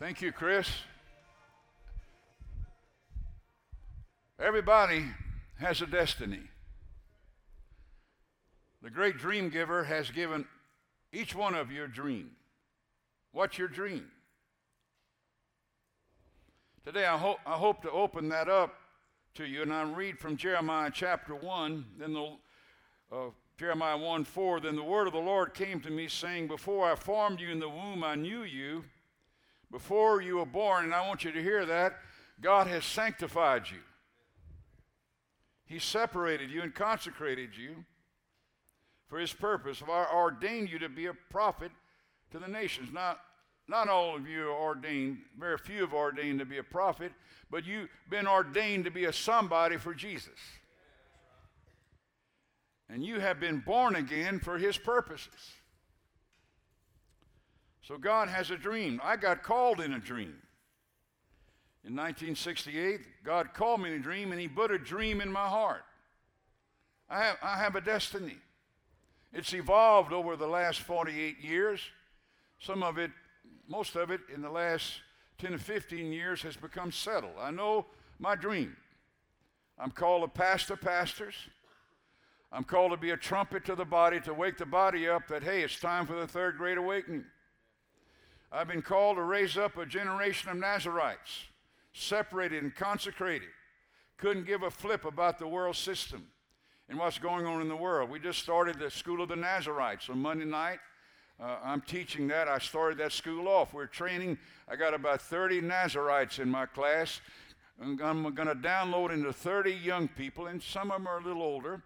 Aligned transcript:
Thank 0.00 0.20
you, 0.22 0.32
Chris. 0.32 0.68
Everybody 4.40 5.04
has 5.60 5.80
a 5.82 5.86
destiny. 5.86 6.40
The 8.82 8.90
great 8.90 9.18
dream 9.18 9.50
giver 9.50 9.84
has 9.84 10.10
given 10.10 10.46
each 11.12 11.36
one 11.36 11.54
of 11.54 11.70
you 11.70 11.84
a 11.84 11.88
dream. 11.88 12.32
What's 13.30 13.56
your 13.56 13.68
dream? 13.68 14.10
Today, 16.84 17.06
I, 17.06 17.16
ho- 17.16 17.38
I 17.46 17.52
hope 17.52 17.80
to 17.82 17.90
open 17.92 18.28
that 18.30 18.48
up 18.48 18.74
to 19.34 19.44
you, 19.44 19.62
and 19.62 19.72
I 19.72 19.84
read 19.84 20.18
from 20.18 20.36
Jeremiah 20.36 20.90
chapter 20.92 21.36
1, 21.36 21.84
then 21.98 22.14
the 22.14 22.36
uh, 23.12 23.30
Jeremiah 23.58 23.96
1 23.96 24.24
4, 24.24 24.60
then 24.60 24.74
the 24.74 24.82
word 24.82 25.06
of 25.06 25.12
the 25.12 25.20
Lord 25.20 25.54
came 25.54 25.80
to 25.82 25.90
me, 25.90 26.08
saying, 26.08 26.48
Before 26.48 26.90
I 26.90 26.96
formed 26.96 27.38
you 27.38 27.50
in 27.50 27.60
the 27.60 27.68
womb, 27.68 28.02
I 28.02 28.16
knew 28.16 28.42
you. 28.42 28.82
Before 29.74 30.22
you 30.22 30.36
were 30.36 30.46
born, 30.46 30.84
and 30.84 30.94
I 30.94 31.04
want 31.04 31.24
you 31.24 31.32
to 31.32 31.42
hear 31.42 31.66
that, 31.66 31.94
God 32.40 32.68
has 32.68 32.84
sanctified 32.84 33.64
you. 33.68 33.80
He 35.66 35.80
separated 35.80 36.48
you 36.48 36.62
and 36.62 36.72
consecrated 36.72 37.56
you 37.56 37.84
for 39.08 39.18
his 39.18 39.32
purpose, 39.32 39.80
of 39.80 39.88
ordained 39.88 40.70
you 40.70 40.78
to 40.78 40.88
be 40.88 41.06
a 41.06 41.14
prophet 41.28 41.72
to 42.30 42.38
the 42.38 42.46
nations. 42.46 42.92
Not, 42.92 43.18
not 43.66 43.88
all 43.88 44.14
of 44.14 44.28
you 44.28 44.42
are 44.42 44.62
ordained, 44.62 45.18
very 45.36 45.58
few 45.58 45.80
have 45.80 45.92
ordained 45.92 46.38
to 46.38 46.44
be 46.44 46.58
a 46.58 46.62
prophet, 46.62 47.10
but 47.50 47.66
you've 47.66 47.88
been 48.08 48.28
ordained 48.28 48.84
to 48.84 48.92
be 48.92 49.06
a 49.06 49.12
somebody 49.12 49.76
for 49.76 49.92
Jesus. 49.92 50.38
And 52.88 53.04
you 53.04 53.18
have 53.18 53.40
been 53.40 53.58
born 53.58 53.96
again 53.96 54.38
for 54.38 54.56
his 54.56 54.78
purposes. 54.78 55.54
So 57.86 57.98
God 57.98 58.28
has 58.28 58.50
a 58.50 58.56
dream. 58.56 59.00
I 59.04 59.16
got 59.16 59.42
called 59.42 59.80
in 59.80 59.92
a 59.92 59.98
dream. 59.98 60.34
In 61.84 61.94
1968, 61.94 63.00
God 63.22 63.52
called 63.52 63.82
me 63.82 63.90
in 63.90 63.96
a 63.96 64.02
dream 64.02 64.32
and 64.32 64.40
He 64.40 64.48
put 64.48 64.70
a 64.70 64.78
dream 64.78 65.20
in 65.20 65.30
my 65.30 65.46
heart. 65.46 65.84
I 67.10 67.24
have, 67.24 67.36
I 67.42 67.58
have 67.58 67.76
a 67.76 67.82
destiny. 67.82 68.38
It's 69.34 69.52
evolved 69.52 70.14
over 70.14 70.34
the 70.34 70.46
last 70.46 70.80
48 70.80 71.40
years. 71.40 71.80
Some 72.58 72.82
of 72.82 72.96
it, 72.96 73.10
most 73.68 73.96
of 73.96 74.10
it, 74.10 74.20
in 74.32 74.40
the 74.40 74.50
last 74.50 74.94
10 75.38 75.52
to 75.52 75.58
15 75.58 76.10
years 76.10 76.40
has 76.40 76.56
become 76.56 76.90
settled. 76.90 77.34
I 77.38 77.50
know 77.50 77.84
my 78.18 78.34
dream. 78.34 78.76
I'm 79.78 79.90
called 79.90 80.22
to 80.22 80.28
pastor 80.28 80.76
pastors. 80.76 81.34
I'm 82.50 82.64
called 82.64 82.92
to 82.92 82.96
be 82.96 83.10
a 83.10 83.16
trumpet 83.16 83.66
to 83.66 83.74
the 83.74 83.84
body, 83.84 84.20
to 84.20 84.32
wake 84.32 84.56
the 84.56 84.64
body 84.64 85.06
up 85.06 85.26
that, 85.28 85.42
hey, 85.42 85.62
it's 85.62 85.78
time 85.78 86.06
for 86.06 86.14
the 86.14 86.26
third 86.26 86.56
great 86.56 86.78
awakening. 86.78 87.24
I've 88.54 88.68
been 88.68 88.82
called 88.82 89.16
to 89.16 89.22
raise 89.24 89.58
up 89.58 89.76
a 89.76 89.84
generation 89.84 90.48
of 90.48 90.56
Nazarites 90.56 91.48
separated 91.92 92.62
and 92.62 92.72
consecrated, 92.72 93.48
couldn't 94.16 94.46
give 94.46 94.62
a 94.62 94.70
flip 94.70 95.04
about 95.04 95.40
the 95.40 95.48
world 95.48 95.74
system 95.74 96.28
and 96.88 96.96
what's 96.96 97.18
going 97.18 97.46
on 97.46 97.60
in 97.62 97.68
the 97.68 97.74
world. 97.74 98.10
We 98.10 98.20
just 98.20 98.38
started 98.38 98.78
the 98.78 98.90
School 98.90 99.22
of 99.22 99.28
the 99.28 99.34
Nazarites 99.34 100.08
on 100.08 100.20
Monday 100.20 100.44
night. 100.44 100.78
Uh, 101.42 101.56
I'm 101.64 101.80
teaching 101.80 102.28
that. 102.28 102.46
I 102.46 102.58
started 102.58 102.96
that 102.98 103.10
school 103.10 103.48
off. 103.48 103.74
We're 103.74 103.86
training. 103.86 104.38
I 104.68 104.76
got 104.76 104.94
about 104.94 105.20
30 105.20 105.60
Nazarites 105.60 106.38
in 106.38 106.48
my 106.48 106.66
class. 106.66 107.20
I'm 107.82 107.96
going 107.96 108.22
to 108.22 108.54
download 108.54 109.12
into 109.12 109.32
30 109.32 109.72
young 109.72 110.06
people, 110.06 110.46
and 110.46 110.62
some 110.62 110.92
of 110.92 110.98
them 110.98 111.08
are 111.08 111.18
a 111.18 111.24
little 111.24 111.42
older. 111.42 111.82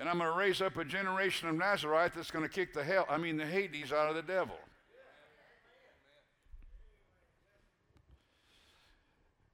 And 0.00 0.08
I'm 0.08 0.18
going 0.18 0.30
to 0.30 0.36
raise 0.36 0.60
up 0.60 0.76
a 0.78 0.84
generation 0.84 1.48
of 1.48 1.54
Nazarite 1.54 2.12
that's 2.12 2.32
going 2.32 2.44
to 2.44 2.50
kick 2.50 2.74
the 2.74 2.82
hell, 2.82 3.06
I 3.08 3.18
mean, 3.18 3.36
the 3.36 3.46
Hades 3.46 3.92
out 3.92 4.08
of 4.08 4.16
the 4.16 4.22
devil. 4.22 4.56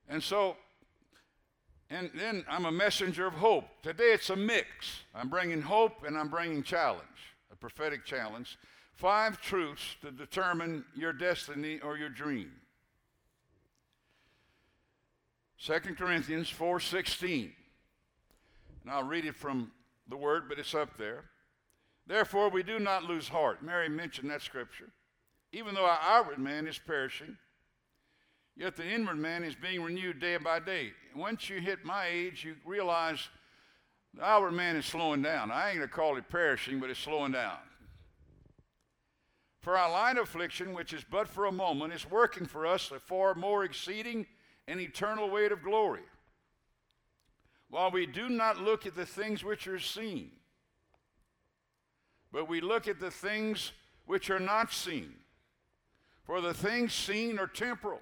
And 0.08 0.22
so, 0.22 0.56
and 1.91 2.10
then 2.14 2.44
I'm 2.48 2.64
a 2.64 2.72
messenger 2.72 3.27
of 3.27 3.34
hope. 3.34 3.64
Today 3.83 4.12
it's 4.12 4.30
a 4.30 4.36
mix. 4.36 5.02
I'm 5.14 5.28
bringing 5.28 5.62
hope 5.62 6.04
and 6.06 6.16
I'm 6.19 6.28
bringing 6.28 6.62
challenge, 6.62 7.03
a 7.53 7.56
prophetic 7.56 8.04
challenge. 8.04 8.59
Five 8.94 9.41
truths 9.41 9.97
to 10.03 10.10
determine 10.10 10.84
your 10.94 11.12
destiny 11.12 11.81
or 11.81 11.97
your 11.97 12.09
dream. 12.09 12.53
2 15.59 15.97
Corinthians 15.97 16.50
4:16. 16.50 17.54
And 18.82 18.91
I'll 18.91 19.03
read 19.03 19.25
it 19.25 19.34
from 19.34 19.72
the 20.09 20.16
word, 20.16 20.48
but 20.48 20.59
it's 20.59 20.75
up 20.75 20.98
there. 20.98 21.31
Therefore 22.06 22.50
we 22.50 22.62
do 22.62 22.78
not 22.78 23.04
lose 23.04 23.28
heart. 23.28 23.62
Mary 23.62 23.88
mentioned 23.88 24.31
that 24.31 24.42
scripture. 24.42 24.91
Even 25.53 25.75
though 25.75 25.86
our 25.86 26.00
outward 26.03 26.38
man 26.38 26.66
is 26.66 26.78
perishing, 26.78 27.38
Yet 28.56 28.76
the 28.76 28.88
inward 28.88 29.19
man 29.19 29.42
is 29.42 29.54
being 29.56 29.82
renewed 29.82 30.20
day 30.20 30.37
by 30.37 30.60
day. 30.60 30.92
Once 31.15 31.48
you 31.50 31.60
hit 31.60 31.84
my 31.84 32.06
age, 32.06 32.44
you 32.44 32.54
realize 32.65 33.28
the 34.15 34.25
outward 34.25 34.53
man 34.53 34.76
is 34.76 34.87
slowing 34.87 35.22
down. 35.22 35.50
I 35.50 35.70
ain't 35.70 35.78
going 35.78 35.88
to 35.88 35.94
call 35.94 36.16
it 36.16 36.28
perishing, 36.28 36.78
but 36.78 36.88
it's 36.88 37.00
slowing 37.00 37.32
down. 37.32 37.59
For 39.60 39.76
our 39.76 39.91
light 39.91 40.19
affliction, 40.19 40.72
which 40.72 40.92
is 40.92 41.04
but 41.10 41.26
for 41.26 41.47
a 41.47 41.53
moment, 41.53 41.92
is 41.94 42.09
working 42.09 42.47
for 42.47 42.66
us 42.66 42.92
a 42.92 43.00
far 43.00 43.34
more 43.34 43.65
exceeding 43.65 44.26
and 44.69 44.78
eternal 44.78 45.31
weight 45.31 45.53
of 45.53 45.62
glory. 45.62 46.03
While 47.71 47.91
we 47.91 48.06
do 48.06 48.28
not 48.28 48.62
look 48.62 48.86
at 48.86 48.94
the 48.94 49.06
things 49.06 49.42
which 49.42 49.66
are 49.66 49.81
seen, 49.81 50.31
but 52.31 52.48
we 52.48 52.60
look 52.60 52.86
at 52.86 53.00
the 53.00 53.10
things 53.10 53.72
which 54.06 54.31
are 54.31 54.38
not 54.38 54.72
seen. 54.72 55.15
For 56.25 56.41
the 56.41 56.54
things 56.54 56.92
seen 56.92 57.38
are 57.38 57.47
temporal 57.47 58.00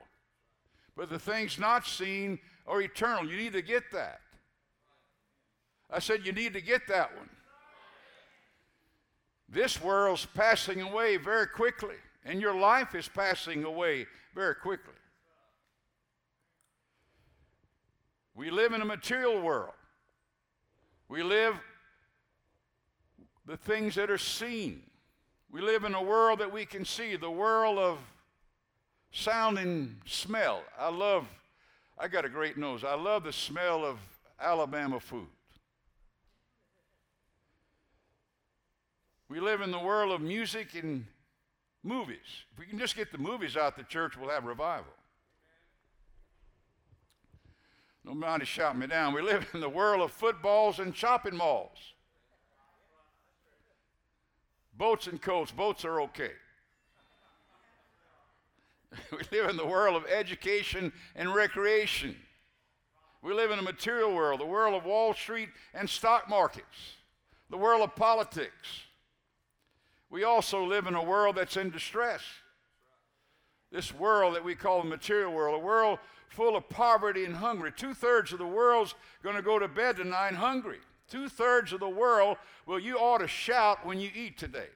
but 0.96 1.10
the 1.10 1.18
things 1.18 1.58
not 1.58 1.86
seen 1.86 2.38
are 2.66 2.80
eternal. 2.82 3.28
You 3.28 3.36
need 3.36 3.52
to 3.54 3.62
get 3.62 3.84
that. 3.92 4.20
I 5.90 5.98
said, 5.98 6.24
You 6.24 6.32
need 6.32 6.52
to 6.54 6.60
get 6.60 6.86
that 6.88 7.16
one. 7.16 7.28
This 9.48 9.82
world's 9.82 10.26
passing 10.26 10.80
away 10.80 11.18
very 11.18 11.46
quickly, 11.46 11.96
and 12.24 12.40
your 12.40 12.54
life 12.54 12.94
is 12.94 13.08
passing 13.08 13.64
away 13.64 14.06
very 14.34 14.54
quickly. 14.54 14.94
We 18.34 18.50
live 18.50 18.72
in 18.72 18.80
a 18.80 18.86
material 18.86 19.42
world. 19.42 19.74
We 21.08 21.22
live 21.22 21.60
the 23.46 23.58
things 23.58 23.94
that 23.96 24.10
are 24.10 24.16
seen. 24.16 24.82
We 25.50 25.60
live 25.60 25.84
in 25.84 25.94
a 25.94 26.02
world 26.02 26.38
that 26.38 26.50
we 26.50 26.64
can 26.64 26.86
see, 26.86 27.16
the 27.16 27.30
world 27.30 27.78
of 27.78 27.98
sound 29.12 29.58
and 29.58 29.96
smell. 30.06 30.62
I 30.78 30.90
love, 30.90 31.26
I 31.98 32.08
got 32.08 32.24
a 32.24 32.28
great 32.28 32.56
nose. 32.56 32.82
I 32.82 32.94
love 32.94 33.24
the 33.24 33.32
smell 33.32 33.84
of 33.84 33.98
Alabama 34.40 34.98
food. 34.98 35.28
We 39.28 39.40
live 39.40 39.60
in 39.60 39.70
the 39.70 39.78
world 39.78 40.12
of 40.12 40.20
music 40.20 40.74
and 40.74 41.06
movies. 41.82 42.18
If 42.52 42.58
we 42.58 42.66
can 42.66 42.78
just 42.78 42.96
get 42.96 43.12
the 43.12 43.18
movies 43.18 43.56
out, 43.56 43.76
the 43.76 43.84
church 43.84 44.16
will 44.16 44.28
have 44.28 44.44
revival. 44.44 44.92
Nobody 48.04 48.44
shot 48.44 48.76
me 48.76 48.86
down. 48.88 49.14
We 49.14 49.22
live 49.22 49.46
in 49.54 49.60
the 49.60 49.68
world 49.68 50.02
of 50.02 50.10
footballs 50.10 50.80
and 50.80 50.94
shopping 50.94 51.36
malls. 51.36 51.78
Boats 54.76 55.06
and 55.06 55.22
coats. 55.22 55.52
Boats 55.52 55.84
are 55.84 56.00
okay. 56.02 56.32
We 59.12 59.38
live 59.38 59.50
in 59.50 59.56
the 59.56 59.66
world 59.66 59.96
of 59.96 60.06
education 60.06 60.92
and 61.14 61.34
recreation. 61.34 62.16
We 63.22 63.32
live 63.32 63.50
in 63.50 63.58
a 63.58 63.62
material 63.62 64.14
world, 64.14 64.40
the 64.40 64.46
world 64.46 64.74
of 64.74 64.84
Wall 64.84 65.14
Street 65.14 65.48
and 65.74 65.88
stock 65.88 66.28
markets, 66.28 66.96
the 67.50 67.56
world 67.56 67.82
of 67.82 67.94
politics. 67.94 68.82
We 70.10 70.24
also 70.24 70.64
live 70.64 70.86
in 70.86 70.94
a 70.94 71.02
world 71.02 71.36
that's 71.36 71.56
in 71.56 71.70
distress. 71.70 72.22
This 73.70 73.94
world 73.94 74.34
that 74.34 74.44
we 74.44 74.54
call 74.54 74.82
the 74.82 74.88
material 74.88 75.32
world, 75.32 75.54
a 75.54 75.64
world 75.64 75.98
full 76.28 76.56
of 76.56 76.68
poverty 76.68 77.24
and 77.24 77.36
hunger. 77.36 77.70
Two 77.70 77.94
thirds 77.94 78.32
of 78.32 78.38
the 78.38 78.46
world's 78.46 78.94
going 79.22 79.36
to 79.36 79.42
go 79.42 79.58
to 79.58 79.68
bed 79.68 79.96
tonight 79.96 80.34
hungry. 80.34 80.80
Two 81.08 81.28
thirds 81.28 81.72
of 81.72 81.80
the 81.80 81.88
world, 81.88 82.36
well, 82.66 82.78
you 82.78 82.96
ought 82.96 83.18
to 83.18 83.28
shout 83.28 83.86
when 83.86 84.00
you 84.00 84.10
eat 84.14 84.36
today. 84.36 84.68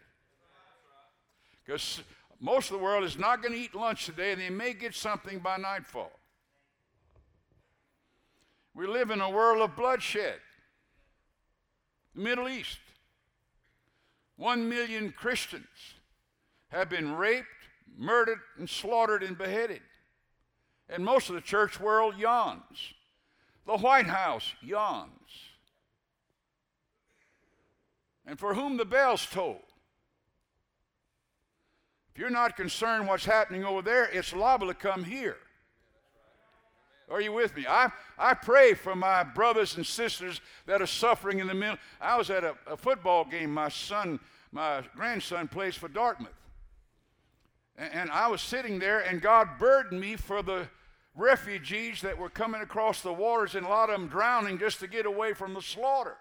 Because 1.65 2.03
most 2.41 2.71
of 2.71 2.77
the 2.77 2.83
world 2.83 3.05
is 3.05 3.19
not 3.19 3.43
going 3.43 3.55
to 3.55 3.61
eat 3.61 3.75
lunch 3.75 4.07
today, 4.07 4.33
and 4.33 4.41
they 4.41 4.51
may 4.51 4.73
get 4.73 4.95
something 4.95 5.39
by 5.39 5.57
nightfall. 5.57 6.13
We 8.75 8.87
live 8.87 9.11
in 9.11 9.21
a 9.21 9.31
world 9.31 9.63
of 9.63 9.75
bloodshed. 9.75 10.37
The 12.15 12.21
Middle 12.21 12.49
East. 12.49 12.79
One 14.37 14.69
million 14.69 15.13
Christians 15.13 15.95
have 16.69 16.91
been 16.91 17.17
raped, 17.17 17.47
murdered, 17.97 18.41
and 18.59 18.69
slaughtered 18.69 19.23
and 19.23 19.39
beheaded. 19.39 19.81
And 20.91 21.05
most 21.05 21.31
of 21.31 21.35
the 21.35 21.41
church 21.41 21.81
world 21.81 22.19
yawns. 22.19 22.93
The 23.67 23.79
White 23.79 24.07
House 24.07 24.53
yawns. 24.61 25.11
And 28.27 28.39
for 28.39 28.55
whom 28.55 28.77
the 28.77 28.85
bells 28.85 29.27
toll. 29.31 29.63
If 32.17 32.21
you're 32.21 32.31
not 32.31 32.57
concerned 32.57 33.07
what's 33.07 33.27
happening 33.27 33.63
over 33.63 33.83
there, 33.83 34.07
it's 34.11 34.33
liable 34.33 34.69
to 34.69 34.75
come 34.75 35.05
here. 35.05 35.37
Are 37.11 37.21
you 37.21 37.31
with 37.31 37.55
me? 37.55 37.67
I, 37.69 37.91
I 38.19 38.33
pray 38.33 38.73
for 38.73 38.97
my 38.97 39.23
brothers 39.23 39.77
and 39.77 39.85
sisters 39.85 40.41
that 40.65 40.81
are 40.81 40.87
suffering 40.87 41.41
in 41.41 41.47
the 41.47 41.53
middle. 41.53 41.77
I 42.01 42.17
was 42.17 42.31
at 42.31 42.43
a, 42.43 42.55
a 42.67 42.75
football 42.75 43.27
game. 43.27 43.53
My 43.53 43.69
son, 43.69 44.19
my 44.51 44.83
grandson 44.95 45.47
plays 45.47 45.75
for 45.75 45.89
Dartmouth. 45.89 46.33
And, 47.77 47.93
and 47.93 48.11
I 48.11 48.29
was 48.29 48.41
sitting 48.41 48.79
there, 48.79 49.01
and 49.01 49.21
God 49.21 49.51
burdened 49.59 50.01
me 50.01 50.17
for 50.17 50.43
the 50.43 50.69
refugees 51.15 52.01
that 52.01 52.17
were 52.17 52.31
coming 52.31 52.63
across 52.63 53.03
the 53.03 53.13
waters, 53.13 53.57
and 53.57 53.67
a 53.67 53.69
lot 53.69 53.91
of 53.91 54.01
them 54.01 54.09
drowning 54.09 54.59
just 54.59 54.81
to 54.81 54.87
get 54.87 55.05
away 55.05 55.35
from 55.35 55.53
the 55.53 55.61
slaughter. 55.61 56.17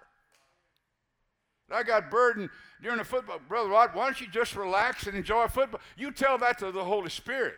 I 1.71 1.83
got 1.83 2.11
burdened 2.11 2.49
during 2.81 2.99
the 2.99 3.03
football. 3.03 3.39
Brother 3.47 3.69
Rod, 3.69 3.91
why 3.93 4.05
don't 4.05 4.21
you 4.21 4.27
just 4.27 4.55
relax 4.55 5.07
and 5.07 5.15
enjoy 5.15 5.47
football? 5.47 5.81
You 5.97 6.11
tell 6.11 6.37
that 6.37 6.59
to 6.59 6.71
the 6.71 6.83
Holy 6.83 7.09
Spirit. 7.09 7.55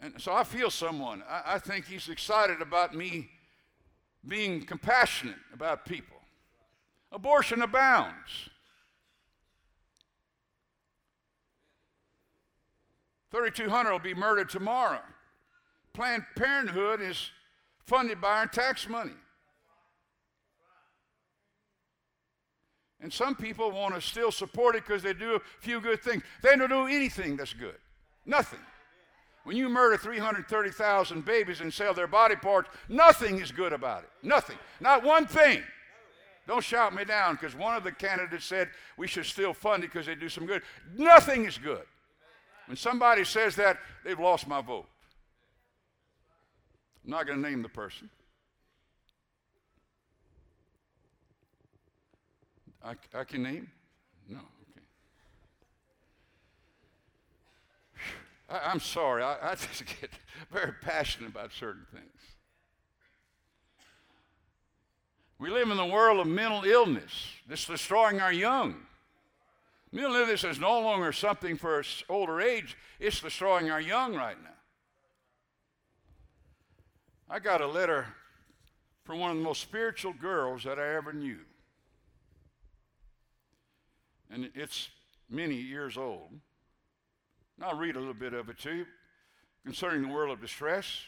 And 0.00 0.20
so 0.20 0.32
I 0.32 0.42
feel 0.42 0.70
someone. 0.70 1.22
I, 1.28 1.54
I 1.54 1.58
think 1.58 1.86
he's 1.86 2.08
excited 2.08 2.60
about 2.60 2.94
me 2.94 3.30
being 4.26 4.64
compassionate 4.64 5.36
about 5.52 5.84
people. 5.84 6.16
Abortion 7.12 7.62
abounds. 7.62 8.48
3,200 13.30 13.90
will 13.90 13.98
be 13.98 14.14
murdered 14.14 14.50
tomorrow. 14.50 15.00
Planned 15.92 16.24
Parenthood 16.36 17.00
is 17.00 17.30
funded 17.86 18.20
by 18.20 18.38
our 18.38 18.46
tax 18.46 18.88
money. 18.88 19.12
And 23.02 23.12
some 23.12 23.34
people 23.34 23.70
want 23.72 23.94
to 23.94 24.00
still 24.00 24.30
support 24.30 24.76
it 24.76 24.86
because 24.86 25.02
they 25.02 25.12
do 25.12 25.34
a 25.34 25.40
few 25.60 25.80
good 25.80 26.02
things. 26.02 26.22
They 26.40 26.56
don't 26.56 26.68
do 26.68 26.86
anything 26.86 27.36
that's 27.36 27.52
good. 27.52 27.76
Nothing. 28.24 28.60
When 29.42 29.56
you 29.56 29.68
murder 29.68 29.96
330,000 29.96 31.24
babies 31.24 31.60
and 31.60 31.74
sell 31.74 31.94
their 31.94 32.06
body 32.06 32.36
parts, 32.36 32.70
nothing 32.88 33.40
is 33.40 33.50
good 33.50 33.72
about 33.72 34.04
it. 34.04 34.10
Nothing. 34.22 34.56
Not 34.80 35.02
one 35.02 35.26
thing. 35.26 35.62
Don't 36.46 36.62
shout 36.62 36.94
me 36.94 37.04
down 37.04 37.34
because 37.34 37.56
one 37.56 37.76
of 37.76 37.82
the 37.82 37.90
candidates 37.90 38.44
said 38.44 38.68
we 38.96 39.08
should 39.08 39.26
still 39.26 39.52
fund 39.52 39.82
it 39.82 39.92
because 39.92 40.06
they 40.06 40.14
do 40.14 40.28
some 40.28 40.46
good. 40.46 40.62
Nothing 40.96 41.44
is 41.44 41.58
good. 41.58 41.82
When 42.66 42.76
somebody 42.76 43.24
says 43.24 43.56
that, 43.56 43.78
they've 44.04 44.18
lost 44.18 44.46
my 44.46 44.60
vote. 44.60 44.86
I'm 47.04 47.10
not 47.10 47.26
going 47.26 47.42
to 47.42 47.48
name 47.48 47.62
the 47.62 47.68
person. 47.68 48.10
I, 52.84 52.94
I 53.14 53.24
can 53.24 53.42
name? 53.42 53.70
No, 54.28 54.38
okay. 54.38 54.80
I, 58.50 58.72
am 58.72 58.80
sorry, 58.80 59.22
I, 59.22 59.52
I 59.52 59.54
just 59.54 59.84
get 60.00 60.10
very 60.50 60.72
passionate 60.80 61.30
about 61.30 61.52
certain 61.52 61.86
things. 61.92 62.06
We 65.38 65.50
live 65.50 65.70
in 65.70 65.76
the 65.76 65.86
world 65.86 66.20
of 66.20 66.26
mental 66.26 66.64
illness 66.64 67.26
that's 67.48 67.66
destroying 67.66 68.20
our 68.20 68.32
young. 68.32 68.76
Mental 69.90 70.14
illness 70.14 70.44
is 70.44 70.58
no 70.60 70.80
longer 70.80 71.12
something 71.12 71.56
for 71.56 71.82
older 72.08 72.40
age, 72.40 72.76
it's 73.00 73.20
destroying 73.20 73.70
our 73.70 73.80
young 73.80 74.14
right 74.14 74.40
now. 74.42 74.50
I 77.28 77.38
got 77.38 77.60
a 77.60 77.66
letter 77.66 78.06
from 79.04 79.18
one 79.18 79.30
of 79.32 79.36
the 79.36 79.42
most 79.42 79.62
spiritual 79.62 80.12
girls 80.12 80.64
that 80.64 80.78
I 80.78 80.94
ever 80.94 81.12
knew 81.12 81.38
and 84.32 84.50
it's 84.54 84.88
many 85.28 85.54
years 85.54 85.96
old. 85.96 86.30
And 87.56 87.64
I'll 87.64 87.78
read 87.78 87.96
a 87.96 87.98
little 87.98 88.14
bit 88.14 88.32
of 88.32 88.48
it 88.48 88.58
to 88.60 88.74
you 88.74 88.86
concerning 89.64 90.02
the 90.02 90.14
world 90.14 90.32
of 90.32 90.40
distress. 90.40 91.04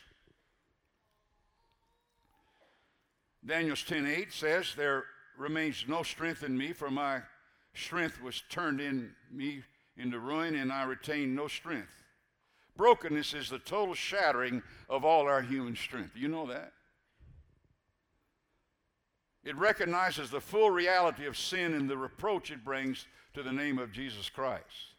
Daniel's 3.44 3.82
10:8 3.82 4.32
says, 4.32 4.74
"There 4.74 5.06
remains 5.36 5.86
no 5.88 6.02
strength 6.02 6.42
in 6.42 6.56
me, 6.56 6.72
for 6.72 6.90
my 6.90 7.22
strength 7.74 8.20
was 8.20 8.42
turned 8.42 8.80
in 8.80 9.14
me 9.30 9.64
into 9.96 10.18
ruin, 10.18 10.54
and 10.54 10.72
I 10.72 10.84
retain 10.84 11.34
no 11.34 11.48
strength." 11.48 12.02
Brokenness 12.76 13.34
is 13.34 13.48
the 13.48 13.58
total 13.58 13.94
shattering 13.94 14.62
of 14.88 15.04
all 15.04 15.28
our 15.28 15.42
human 15.42 15.76
strength. 15.76 16.16
You 16.16 16.28
know 16.28 16.46
that? 16.46 16.72
It 19.44 19.56
recognizes 19.56 20.30
the 20.30 20.40
full 20.40 20.70
reality 20.70 21.26
of 21.26 21.36
sin 21.36 21.74
and 21.74 21.88
the 21.88 21.98
reproach 21.98 22.50
it 22.50 22.64
brings 22.64 23.06
to 23.34 23.42
the 23.42 23.52
name 23.52 23.78
of 23.78 23.92
Jesus 23.92 24.30
Christ. 24.30 24.94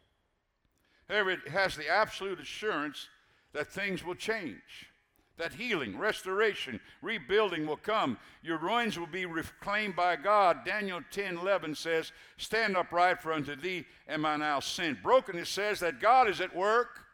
However, 1.10 1.32
it 1.32 1.48
has 1.48 1.76
the 1.76 1.90
absolute 1.90 2.40
assurance 2.40 3.10
that 3.54 3.68
things 3.68 4.04
will 4.04 4.16
change, 4.16 4.90
that 5.38 5.54
healing, 5.54 5.98
restoration, 5.98 6.80
rebuilding 7.02 7.66
will 7.66 7.78
come. 7.78 8.18
Your 8.44 8.58
ruins 8.58 9.00
will 9.00 9.08
be 9.08 9.26
reclaimed 9.26 9.96
by 9.96 10.16
God. 10.16 10.60
Daniel 10.66 11.02
10 11.12 11.38
11 11.38 11.76
says, 11.76 12.12
Stand 12.38 12.78
upright, 12.78 13.22
for 13.22 13.34
unto 13.34 13.56
thee 13.56 13.86
am 14.08 14.26
I 14.26 14.38
now 14.38 14.60
sent. 14.60 15.02
Brokenness 15.02 15.50
says 15.50 15.80
that 15.80 16.02
God 16.02 16.30
is 16.30 16.42
at 16.42 16.56
work. 16.56 17.06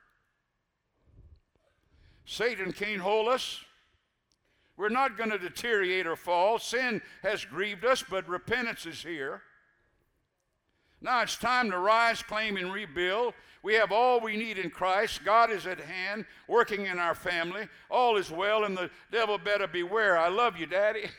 Satan 2.26 2.72
can't 2.72 3.02
hold 3.02 3.28
us. 3.28 3.64
We're 4.82 4.90
not 4.90 5.16
going 5.16 5.30
to 5.30 5.38
deteriorate 5.38 6.08
or 6.08 6.16
fall. 6.16 6.58
Sin 6.58 7.04
has 7.22 7.46
grieved 7.46 7.86
us, 7.86 8.04
but 8.10 8.28
repentance 8.28 8.88
is 8.88 9.04
here. 9.04 9.44
Now 11.00 11.22
it's 11.22 11.38
time 11.38 11.70
to 11.70 11.78
rise, 11.78 12.24
claim, 12.24 12.58
and 12.58 12.74
rebuild. 12.74 13.36
We 13.62 13.76
have 13.76 13.92
all 13.92 14.20
we 14.20 14.36
need 14.36 14.58
in 14.58 14.72
Christ. 14.72 15.24
God 15.24 15.52
is 15.52 15.68
at 15.68 15.80
hand, 15.80 16.26
working 16.48 16.88
in 16.88 16.98
our 16.98 17.14
family. 17.14 17.68
All 17.92 18.18
is 18.18 18.32
well, 18.32 18.64
and 18.64 18.76
the 18.76 18.90
devil 19.12 19.38
better 19.38 19.68
beware. 19.68 20.18
I 20.18 20.30
love 20.30 20.58
you, 20.58 20.66
Daddy. 20.66 21.12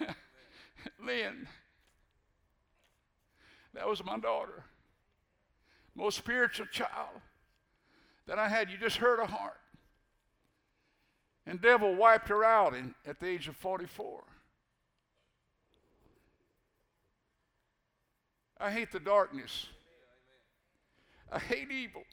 Lynn. 1.04 1.46
That 3.74 3.86
was 3.86 4.02
my 4.02 4.18
daughter. 4.18 4.64
Most 5.94 6.16
spiritual 6.16 6.64
child 6.72 7.20
that 8.26 8.38
I 8.38 8.48
had. 8.48 8.70
You 8.70 8.78
just 8.78 8.96
hurt 8.96 9.18
her 9.18 9.26
heart. 9.26 9.59
And 11.50 11.60
devil 11.60 11.96
wiped 11.96 12.28
her 12.28 12.44
out 12.44 12.74
in, 12.74 12.94
at 13.04 13.18
the 13.18 13.26
age 13.26 13.48
of 13.48 13.56
44. 13.56 14.22
I 18.60 18.70
hate 18.70 18.92
the 18.92 19.00
darkness. 19.00 19.66
I 21.32 21.40
hate 21.40 21.72
evil. 21.72 22.04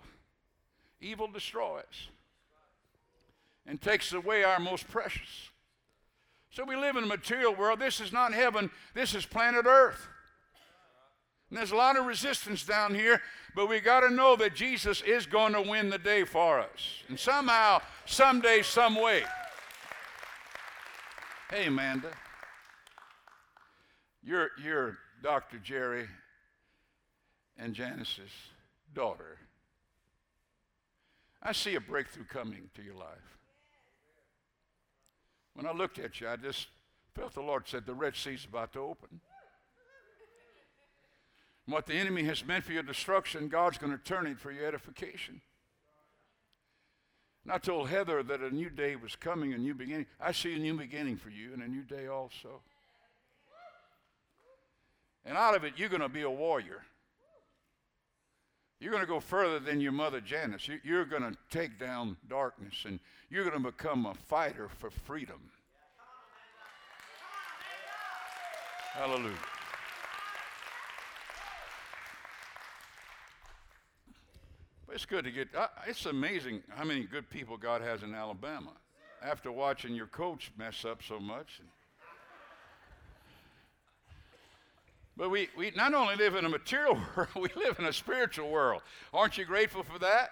Evil 1.00 1.28
destroys 1.28 2.10
and 3.68 3.80
takes 3.80 4.12
away 4.12 4.44
our 4.44 4.60
most 4.60 4.88
precious. 4.88 5.52
So 6.50 6.66
we 6.66 6.76
live 6.76 6.96
in 6.96 7.04
a 7.04 7.08
material 7.08 7.54
world. 7.54 7.80
This 7.80 8.02
is 8.02 8.12
not 8.12 8.34
heaven, 8.34 8.72
this 8.96 9.14
is 9.14 9.28
planet 9.28 9.68
Earth. 9.68 10.08
And 11.50 11.58
there's 11.58 11.72
a 11.72 11.78
lot 11.78 11.98
of 11.98 12.06
resistance 12.06 12.64
down 12.64 12.94
here, 12.94 13.22
but 13.56 13.70
we 13.70 13.80
got 13.80 14.02
to 14.02 14.10
know 14.10 14.36
that 14.36 14.54
Jesus 14.54 15.02
is 15.02 15.26
going 15.26 15.54
to 15.54 15.62
win 15.62 15.90
the 15.90 15.98
day 15.98 16.26
for 16.26 16.60
us. 16.60 17.04
And 17.08 17.18
somehow, 17.18 17.82
someday, 18.06 18.62
some 18.62 18.96
way. 18.96 19.24
Hey, 21.50 21.68
Amanda. 21.68 22.12
You're, 24.22 24.50
you're 24.62 24.98
Dr. 25.24 25.58
Jerry 25.60 26.08
and 27.58 27.74
Janice's 27.74 28.32
daughter. 28.94 29.38
I 31.42 31.54
see 31.54 31.76
a 31.76 31.80
breakthrough 31.80 32.26
coming 32.26 32.70
to 32.76 32.82
your 32.82 32.96
life. 32.96 33.38
When 35.54 35.66
I 35.66 35.72
looked 35.72 35.98
at 35.98 36.20
you, 36.20 36.28
I 36.28 36.36
just 36.36 36.68
felt 37.16 37.34
the 37.34 37.42
Lord 37.42 37.68
said, 37.68 37.86
The 37.86 37.94
Red 37.94 38.16
Sea's 38.16 38.46
about 38.46 38.74
to 38.74 38.80
open. 38.80 39.22
What 41.68 41.86
the 41.86 41.96
enemy 41.96 42.24
has 42.24 42.46
meant 42.46 42.64
for 42.64 42.72
your 42.72 42.84
destruction, 42.84 43.50
God's 43.50 43.78
going 43.78 43.92
to 43.92 43.98
turn 43.98 44.26
it 44.26 44.40
for 44.40 44.52
your 44.52 44.66
edification. 44.66 45.42
And 47.44 47.52
I 47.52 47.58
told 47.58 47.90
Heather 47.90 48.24
that 48.24 48.40
a 48.40 48.54
new 48.54 48.70
day 48.70 48.96
was 48.96 49.16
coming, 49.16 49.54
a 49.54 49.58
new 49.58 49.74
beginning. 49.74 50.06
I 50.20 50.32
see 50.32 50.56
a 50.56 50.60
new 50.60 50.76
beginning 50.76 51.18
for 51.18 51.30
you 51.30 51.54
and 51.54 51.62
a 51.62 51.68
new 51.68 51.84
day 51.84 52.08
also. 52.08 52.62
And 55.26 55.38
out 55.38 55.56
of 55.56 55.66
it, 55.66 55.74
you're 55.76 55.90
going 55.90 56.02
to 56.02 56.10
be 56.10 56.22
a 56.22 56.30
warrior. 56.30 56.84
You're 58.80 58.92
going 58.92 59.04
to 59.04 59.08
go 59.08 59.20
further 59.20 59.60
than 59.60 59.82
your 59.82 59.92
mother 59.92 60.22
Janice. 60.22 60.70
You're 60.84 61.06
going 61.06 61.24
to 61.24 61.38
take 61.50 61.78
down 61.78 62.16
darkness 62.30 62.86
and 62.86 63.00
you're 63.30 63.44
going 63.44 63.62
to 63.62 63.72
become 63.72 64.06
a 64.06 64.14
fighter 64.14 64.70
for 64.70 64.90
freedom. 64.90 65.42
Hallelujah. 68.94 69.36
But 74.88 74.96
it's 74.96 75.06
good 75.06 75.26
to 75.26 75.32
get, 75.32 75.50
uh, 75.54 75.68
it's 75.86 76.06
amazing 76.06 76.64
how 76.70 76.86
many 76.86 77.04
good 77.04 77.30
people 77.30 77.58
God 77.58 77.82
has 77.82 78.04
in 78.04 78.16
Alabama 78.16 78.72
after 79.22 79.52
watching 79.52 79.94
your 79.94 80.08
coach 80.08 80.52
mess 80.58 80.86
up 80.86 81.02
so 81.06 81.20
much. 81.20 81.60
But 85.18 85.30
we, 85.30 85.50
we 85.58 85.72
not 85.76 85.94
only 85.94 86.16
live 86.16 86.36
in 86.36 86.46
a 86.46 86.50
material 86.50 86.98
world, 87.16 87.30
we 87.36 87.50
live 87.56 87.78
in 87.80 87.86
a 87.86 87.94
spiritual 87.94 88.50
world. 88.50 88.82
Aren't 89.14 89.38
you 89.38 89.46
grateful 89.46 89.84
for 89.84 90.00
that? 90.00 90.30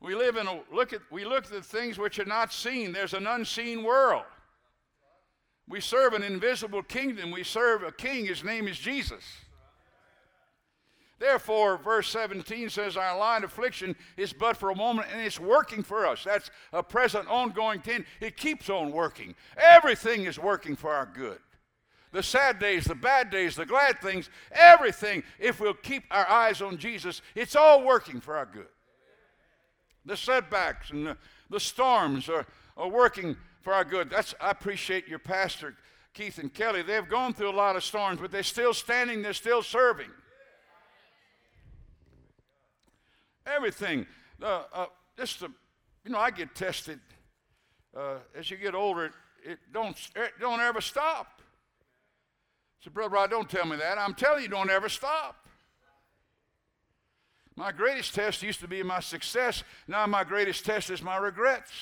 We 0.00 0.14
live 0.14 0.36
in 0.36 0.46
a 0.46 0.60
look 0.72 0.92
at 0.92 1.00
we 1.10 1.24
look 1.24 1.46
at 1.46 1.50
the 1.50 1.62
things 1.62 1.98
which 1.98 2.20
are 2.20 2.24
not 2.24 2.52
seen. 2.52 2.92
There's 2.92 3.14
an 3.14 3.26
unseen 3.26 3.82
world. 3.82 4.24
We 5.68 5.80
serve 5.80 6.14
an 6.14 6.22
invisible 6.22 6.82
kingdom. 6.82 7.30
We 7.30 7.42
serve 7.42 7.82
a 7.82 7.90
king. 7.90 8.26
His 8.26 8.44
name 8.44 8.68
is 8.68 8.78
Jesus. 8.78 9.24
Therefore, 11.18 11.78
verse 11.78 12.08
17 12.10 12.70
says, 12.70 12.96
Our 12.96 13.18
light 13.18 13.42
affliction 13.42 13.96
is 14.16 14.32
but 14.32 14.56
for 14.56 14.70
a 14.70 14.76
moment, 14.76 15.08
and 15.12 15.20
it's 15.20 15.40
working 15.40 15.82
for 15.82 16.06
us. 16.06 16.22
That's 16.22 16.50
a 16.72 16.82
present, 16.82 17.28
ongoing 17.28 17.80
thing. 17.80 18.04
It 18.20 18.36
keeps 18.36 18.70
on 18.70 18.92
working. 18.92 19.34
Everything 19.56 20.26
is 20.26 20.38
working 20.38 20.76
for 20.76 20.92
our 20.92 21.06
good. 21.06 21.38
The 22.12 22.22
sad 22.22 22.58
days, 22.58 22.84
the 22.84 22.94
bad 22.94 23.30
days, 23.30 23.56
the 23.56 23.66
glad 23.66 24.00
things, 24.00 24.30
everything, 24.52 25.24
if 25.38 25.60
we'll 25.60 25.74
keep 25.74 26.04
our 26.10 26.28
eyes 26.28 26.62
on 26.62 26.78
Jesus, 26.78 27.20
it's 27.34 27.56
all 27.56 27.84
working 27.84 28.20
for 28.20 28.36
our 28.36 28.46
good. 28.46 28.68
The 30.06 30.16
setbacks 30.16 30.90
and 30.90 31.06
the, 31.06 31.16
the 31.50 31.60
storms 31.60 32.28
are, 32.28 32.46
are 32.76 32.88
working 32.88 33.36
for 33.60 33.74
our 33.74 33.84
good. 33.84 34.08
That's, 34.08 34.34
I 34.40 34.50
appreciate 34.50 35.08
your 35.08 35.18
pastor, 35.18 35.74
Keith 36.14 36.38
and 36.38 36.54
Kelly. 36.54 36.82
They've 36.82 37.06
gone 37.06 37.34
through 37.34 37.50
a 37.50 37.52
lot 37.52 37.76
of 37.76 37.84
storms, 37.84 38.20
but 38.20 38.30
they're 38.30 38.42
still 38.42 38.72
standing, 38.72 39.20
they're 39.20 39.34
still 39.34 39.62
serving. 39.62 40.10
Everything. 43.54 44.06
Uh, 44.42 44.62
uh, 44.72 44.86
just 45.16 45.40
the, 45.40 45.48
you 46.04 46.10
know, 46.12 46.18
I 46.18 46.30
get 46.30 46.54
tested. 46.54 47.00
Uh, 47.96 48.16
as 48.36 48.50
you 48.50 48.56
get 48.56 48.74
older, 48.74 49.06
it, 49.06 49.12
it 49.42 49.58
don't, 49.72 49.96
it 50.14 50.32
don't 50.40 50.60
ever 50.60 50.80
stop. 50.80 51.42
So, 52.80 52.90
Brother 52.90 53.14
Rod, 53.14 53.30
don't 53.30 53.50
tell 53.50 53.66
me 53.66 53.76
that. 53.76 53.98
I'm 53.98 54.14
telling 54.14 54.42
you, 54.42 54.48
don't 54.48 54.70
ever 54.70 54.88
stop. 54.88 55.46
My 57.56 57.72
greatest 57.72 58.14
test 58.14 58.42
used 58.42 58.60
to 58.60 58.68
be 58.68 58.84
my 58.84 59.00
success. 59.00 59.64
Now, 59.88 60.06
my 60.06 60.22
greatest 60.22 60.64
test 60.64 60.90
is 60.90 61.02
my 61.02 61.16
regrets. 61.16 61.72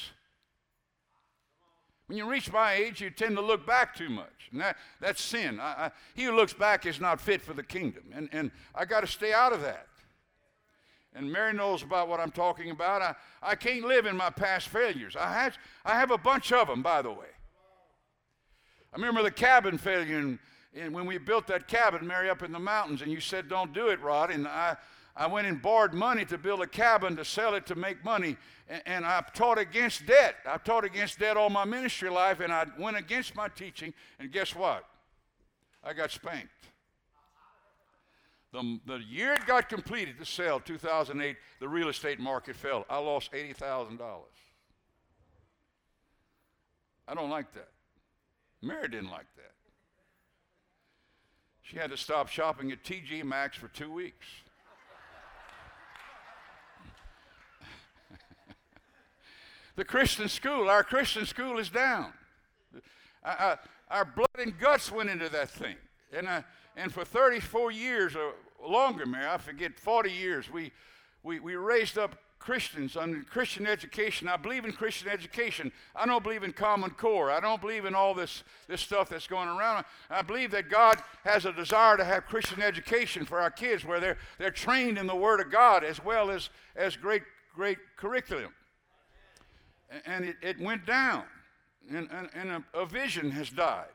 When 2.07 2.17
you 2.17 2.31
reach 2.31 2.51
my 2.51 2.73
age, 2.73 3.03
you 3.03 3.11
tend 3.11 3.37
to 3.37 3.43
look 3.43 3.67
back 3.67 3.95
too 3.95 4.09
much. 4.09 4.49
And 4.53 4.61
that, 4.61 4.77
that's 5.01 5.21
sin. 5.21 5.61
I, 5.61 5.87
I, 5.87 5.91
he 6.15 6.25
who 6.25 6.35
looks 6.35 6.55
back 6.55 6.87
is 6.87 6.99
not 6.99 7.21
fit 7.21 7.43
for 7.43 7.53
the 7.53 7.63
kingdom. 7.63 8.05
And, 8.15 8.31
and 8.33 8.51
I 8.75 8.87
got 8.87 9.01
to 9.01 9.07
stay 9.07 9.35
out 9.35 9.53
of 9.53 9.61
that. 9.63 9.89
And 11.17 11.33
Mary 11.33 11.55
knows 11.55 11.83
about 11.83 12.09
what 12.09 12.21
I'm 12.21 12.31
talking 12.31 12.71
about. 12.71 13.01
I, 13.01 13.15
I 13.43 13.55
can't 13.55 13.85
live 13.85 14.05
in 14.05 14.17
my 14.17 14.29
past 14.29 14.69
failures. 14.69 15.17
I 15.19 15.33
have, 15.33 15.57
I 15.85 15.99
have 15.99 16.11
a 16.11 16.19
bunch 16.19 16.53
of 16.53 16.69
them, 16.69 16.83
by 16.83 17.01
the 17.01 17.11
way. 17.11 17.27
I 18.93 18.97
remember 18.97 19.23
the 19.23 19.31
cabin 19.31 19.79
failure 19.79 20.19
and, 20.19 20.39
and 20.75 20.93
when 20.93 21.07
we 21.07 21.17
built 21.17 21.47
that 21.47 21.69
cabin, 21.69 22.07
Mary, 22.07 22.29
up 22.29 22.43
in 22.43 22.53
the 22.53 22.59
mountains, 22.59 23.01
and 23.01 23.11
you 23.11 23.21
said, 23.21 23.49
Don't 23.49 23.73
do 23.73 23.89
it, 23.89 24.01
Rod. 24.01 24.31
And 24.31 24.47
I, 24.47 24.77
I 25.17 25.27
went 25.27 25.47
and 25.47 25.61
borrowed 25.61 25.95
money 25.95 26.27
to 26.27 26.37
build 26.37 26.61
a 26.61 26.67
cabin 26.67 27.17
to 27.17 27.25
sell 27.25 27.55
it 27.55 27.65
to 27.67 27.75
make 27.75 28.05
money. 28.05 28.37
And, 28.69 28.83
and 28.85 29.07
I 29.07 29.25
taught 29.35 29.59
against 29.59 30.05
debt. 30.05 30.37
I 30.47 30.59
taught 30.59 30.85
against 30.85 31.19
debt 31.19 31.39
all 31.39 31.49
my 31.49 31.65
ministry 31.65 32.11
life, 32.11 32.41
and 32.41 32.53
I 32.53 32.67
went 32.79 32.99
against 32.99 33.35
my 33.35 33.49
teaching. 33.49 33.95
And 34.21 34.31
guess 34.31 34.55
what? 34.55 34.85
I 35.83 35.95
got 35.95 36.11
spanked. 36.11 36.51
The, 38.53 38.79
the 38.87 38.99
year 38.99 39.35
it 39.35 39.47
got 39.47 39.69
completed 39.69 40.17
the 40.19 40.25
sale, 40.25 40.61
2008, 40.61 41.37
the 41.61 41.69
real 41.69 41.89
estate 41.89 42.21
market 42.21 42.57
fell. 42.57 42.87
I 42.89 42.99
lost 42.99 43.33
$80,000. 43.33 44.01
I 47.09 47.15
don't 47.15 47.31
like 47.31 47.53
that. 47.55 47.69
Mary 48.63 48.89
didn't 48.89 49.11
like 49.11 49.27
that. 49.37 49.53
She 51.63 51.77
had 51.77 51.91
to 51.91 51.97
stop 51.97 52.29
shopping 52.29 52.71
at 52.71 52.85
TJ 52.85 53.25
Maxx 53.25 53.57
for 53.57 53.69
two 53.69 53.93
weeks. 53.93 54.27
the 59.75 59.85
Christian 59.85 60.29
school, 60.29 60.71
our 60.71 60.85
Christian 60.85 61.27
school 61.27 61.59
is 61.59 61.69
down. 61.69 62.13
our 63.25 64.05
blood 64.05 64.29
and 64.39 64.57
guts 64.59 64.93
went 64.93 65.11
into 65.11 65.29
that 65.29 65.51
thing. 65.51 65.77
And, 66.13 66.29
uh, 66.29 66.43
and 66.77 66.93
for 66.93 67.05
34 67.05 67.73
years 67.73 68.15
or 68.15 68.35
longer, 68.67 69.07
Mary, 69.07 69.27
I 69.27 69.39
forget, 69.39 69.79
40 69.79 70.11
years, 70.11 70.51
we, 70.53 70.73
we, 71.23 71.41
we 71.41 71.57
raised 71.57 71.99
up 71.99 72.17
Christians 72.39 72.97
on 72.97 73.25
Christian 73.29 73.67
education. 73.67 74.29
I 74.29 74.37
believe 74.37 74.65
in 74.65 74.73
Christian 74.73 75.09
education. 75.09 75.73
I 75.97 76.07
don't 76.07 76.23
believe 76.23 76.43
in 76.43 76.53
Common 76.53 76.91
Core. 76.91 77.31
I 77.31 77.41
don't 77.41 77.61
believe 77.61 77.87
in 77.87 77.95
all 77.95 78.15
this, 78.15 78.45
this 78.69 78.81
stuff 78.81 79.09
that's 79.09 79.27
going 79.27 79.49
around. 79.49 79.85
I 80.11 80.23
believe 80.23 80.51
that 80.53 80.69
God 80.69 80.97
has 81.25 81.47
a 81.47 81.53
desire 81.53 81.97
to 81.97 82.05
have 82.05 82.27
Christian 82.27 82.63
education 82.63 83.25
for 83.25 83.41
our 83.41 83.51
kids 83.51 83.85
where 83.85 83.99
they're, 83.99 84.19
they're 84.39 84.51
trained 84.51 84.99
in 84.99 85.07
the 85.07 85.17
Word 85.17 85.41
of 85.41 85.51
God 85.51 85.83
as 85.83 86.05
well 86.05 86.31
as, 86.31 86.51
as 86.77 86.97
great, 86.97 87.23
great 87.55 87.79
curriculum 87.97 88.53
and 90.05 90.25
it, 90.25 90.37
it 90.43 90.61
went 90.61 90.87
down, 90.87 91.25
and, 91.91 92.09
and, 92.11 92.29
and 92.35 92.51
a, 92.51 92.79
a, 92.79 92.87
vision 92.87 93.31
has 93.31 93.51
died. 93.51 93.87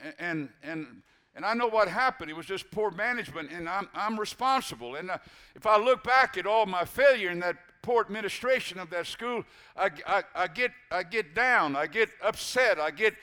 And, 0.00 0.14
and, 0.18 0.48
and 0.62 0.86
I 1.44 1.54
know 1.54 1.68
what 1.68 1.88
happened. 1.88 2.30
It 2.30 2.36
was 2.36 2.46
just 2.46 2.70
poor 2.70 2.90
management, 2.90 3.50
and 3.50 3.68
I'm, 3.68 3.88
I'm 3.94 4.18
responsible. 4.18 4.96
And 4.96 5.10
uh, 5.10 5.18
if 5.54 5.66
I 5.66 5.78
look 5.78 6.02
back 6.02 6.36
at 6.36 6.46
all 6.46 6.66
my 6.66 6.84
failure 6.84 7.30
in 7.30 7.40
that 7.40 7.56
poor 7.82 8.00
administration 8.02 8.78
of 8.78 8.90
that 8.90 9.06
school, 9.06 9.44
I, 9.76 9.90
I, 10.06 10.22
I 10.34 10.46
get, 10.48 10.72
I 10.90 11.02
get 11.02 11.34
down, 11.34 11.76
I 11.76 11.86
get 11.86 12.08
upset, 12.22 12.80
I 12.80 12.90
get, 12.90 13.14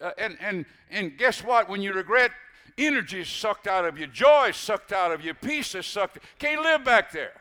uh, 0.00 0.12
and, 0.18 0.36
and, 0.40 0.64
and 0.90 1.18
guess 1.18 1.44
what? 1.44 1.68
When 1.68 1.82
you 1.82 1.92
regret, 1.92 2.30
energy 2.78 3.20
is 3.20 3.28
sucked 3.28 3.66
out 3.66 3.84
of 3.84 3.98
you, 3.98 4.06
joy 4.06 4.48
is 4.48 4.56
sucked 4.56 4.92
out 4.92 5.12
of 5.12 5.24
you, 5.24 5.34
peace 5.34 5.74
is 5.74 5.86
sucked. 5.86 6.18
Can't 6.38 6.62
live 6.62 6.84
back 6.84 7.12
there. 7.12 7.34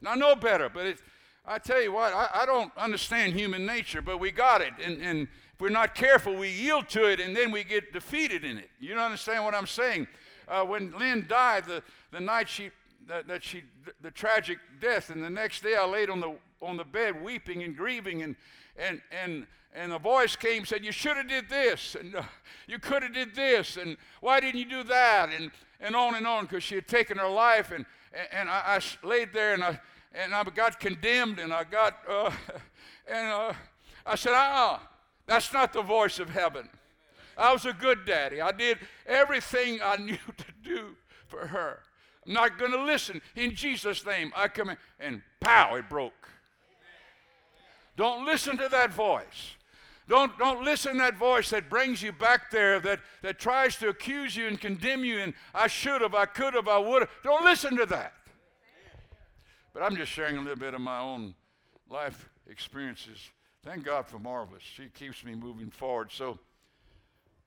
And 0.00 0.08
I 0.08 0.14
know 0.16 0.34
better, 0.34 0.68
but 0.68 0.86
it's, 0.86 1.02
I 1.46 1.58
tell 1.58 1.80
you 1.80 1.92
what, 1.92 2.12
I, 2.12 2.28
I, 2.34 2.46
don't 2.46 2.72
understand 2.76 3.34
human 3.34 3.66
nature, 3.66 4.00
but 4.00 4.18
we 4.18 4.30
got 4.30 4.62
it. 4.62 4.72
And, 4.82 5.00
and 5.02 5.28
if 5.54 5.60
we're 5.60 5.68
not 5.68 5.94
careful, 5.94 6.34
we 6.34 6.50
yield 6.50 6.88
to 6.90 7.04
it 7.04 7.20
and 7.20 7.36
then 7.36 7.52
we 7.52 7.62
get 7.62 7.92
defeated 7.92 8.44
in 8.44 8.58
it. 8.58 8.70
You 8.80 8.90
don't 8.90 9.04
understand 9.04 9.44
what 9.44 9.54
I'm 9.54 9.68
saying? 9.68 10.08
Uh, 10.48 10.64
when 10.64 10.92
Lynn 10.98 11.26
died, 11.28 11.64
the, 11.64 11.82
the 12.10 12.20
night 12.20 12.48
she, 12.48 12.70
that, 13.06 13.28
that 13.28 13.44
she, 13.44 13.62
the 14.02 14.10
tragic 14.10 14.58
death, 14.80 15.10
and 15.10 15.22
the 15.22 15.30
next 15.30 15.62
day 15.62 15.76
I 15.76 15.86
laid 15.86 16.10
on 16.10 16.20
the, 16.20 16.34
on 16.60 16.76
the 16.76 16.84
bed 16.84 17.22
weeping 17.22 17.62
and 17.62 17.76
grieving, 17.76 18.22
and, 18.22 18.34
and, 18.76 19.00
and, 19.12 19.46
and 19.74 19.92
a 19.92 19.98
voice 19.98 20.34
came 20.34 20.58
and 20.58 20.68
said, 20.68 20.84
You 20.84 20.92
should 20.92 21.16
have 21.16 21.28
did 21.28 21.48
this, 21.48 21.96
and 21.98 22.16
uh, 22.16 22.22
you 22.66 22.78
could 22.78 23.02
have 23.02 23.14
did 23.14 23.34
this, 23.34 23.76
and 23.76 23.96
why 24.20 24.40
didn't 24.40 24.58
you 24.58 24.68
do 24.68 24.82
that? 24.84 25.30
And, 25.32 25.50
and 25.80 25.94
on 25.94 26.16
and 26.16 26.26
on, 26.26 26.44
because 26.44 26.64
she 26.64 26.74
had 26.74 26.88
taken 26.88 27.18
her 27.18 27.28
life. 27.28 27.70
And, 27.70 27.86
and 28.32 28.48
I, 28.48 28.80
I 29.02 29.06
laid 29.06 29.32
there 29.32 29.54
and 29.54 29.62
I, 29.62 29.80
and 30.14 30.34
I 30.34 30.42
got 30.44 30.80
condemned 30.80 31.38
and 31.38 31.52
I 31.52 31.64
got, 31.64 31.98
uh, 32.08 32.30
and 33.08 33.28
uh, 33.28 33.52
I 34.06 34.14
said, 34.14 34.32
ah, 34.34 34.80
that's 35.26 35.52
not 35.52 35.72
the 35.72 35.82
voice 35.82 36.18
of 36.18 36.30
heaven. 36.30 36.68
I 37.36 37.52
was 37.52 37.64
a 37.64 37.72
good 37.72 38.04
daddy. 38.04 38.40
I 38.40 38.52
did 38.52 38.78
everything 39.06 39.80
I 39.82 39.96
knew 40.00 40.16
to 40.16 40.44
do 40.62 40.96
for 41.26 41.46
her. 41.46 41.80
I'm 42.26 42.32
not 42.32 42.58
going 42.58 42.72
to 42.72 42.84
listen. 42.84 43.20
In 43.36 43.54
Jesus' 43.54 44.04
name, 44.06 44.32
I 44.36 44.48
come 44.48 44.70
in, 44.70 44.76
and 45.00 45.22
pow, 45.40 45.74
it 45.76 45.88
broke. 45.88 46.28
Don't 47.96 48.24
listen 48.24 48.56
to 48.58 48.68
that 48.68 48.92
voice. 48.92 49.56
Don't, 50.08 50.36
don't 50.38 50.64
listen 50.64 50.94
to 50.94 50.98
that 50.98 51.16
voice 51.16 51.50
that 51.50 51.70
brings 51.70 52.02
you 52.02 52.12
back 52.12 52.50
there, 52.50 52.78
that, 52.80 53.00
that 53.22 53.38
tries 53.38 53.76
to 53.76 53.88
accuse 53.88 54.36
you 54.36 54.46
and 54.46 54.60
condemn 54.60 55.04
you, 55.04 55.18
and 55.18 55.32
I 55.54 55.66
should 55.66 56.02
have, 56.02 56.14
I 56.14 56.26
could 56.26 56.54
have, 56.54 56.68
I 56.68 56.78
would 56.78 57.02
have. 57.02 57.10
Don't 57.22 57.44
listen 57.44 57.76
to 57.76 57.86
that. 57.86 58.12
But 59.72 59.82
I'm 59.82 59.96
just 59.96 60.12
sharing 60.12 60.36
a 60.36 60.40
little 60.40 60.56
bit 60.56 60.74
of 60.74 60.80
my 60.80 61.00
own 61.00 61.34
life 61.88 62.28
experiences. 62.48 63.30
Thank 63.64 63.84
God 63.84 64.06
for 64.06 64.18
Marvelous. 64.18 64.62
She 64.62 64.88
keeps 64.88 65.24
me 65.24 65.34
moving 65.34 65.70
forward. 65.70 66.12
So 66.12 66.38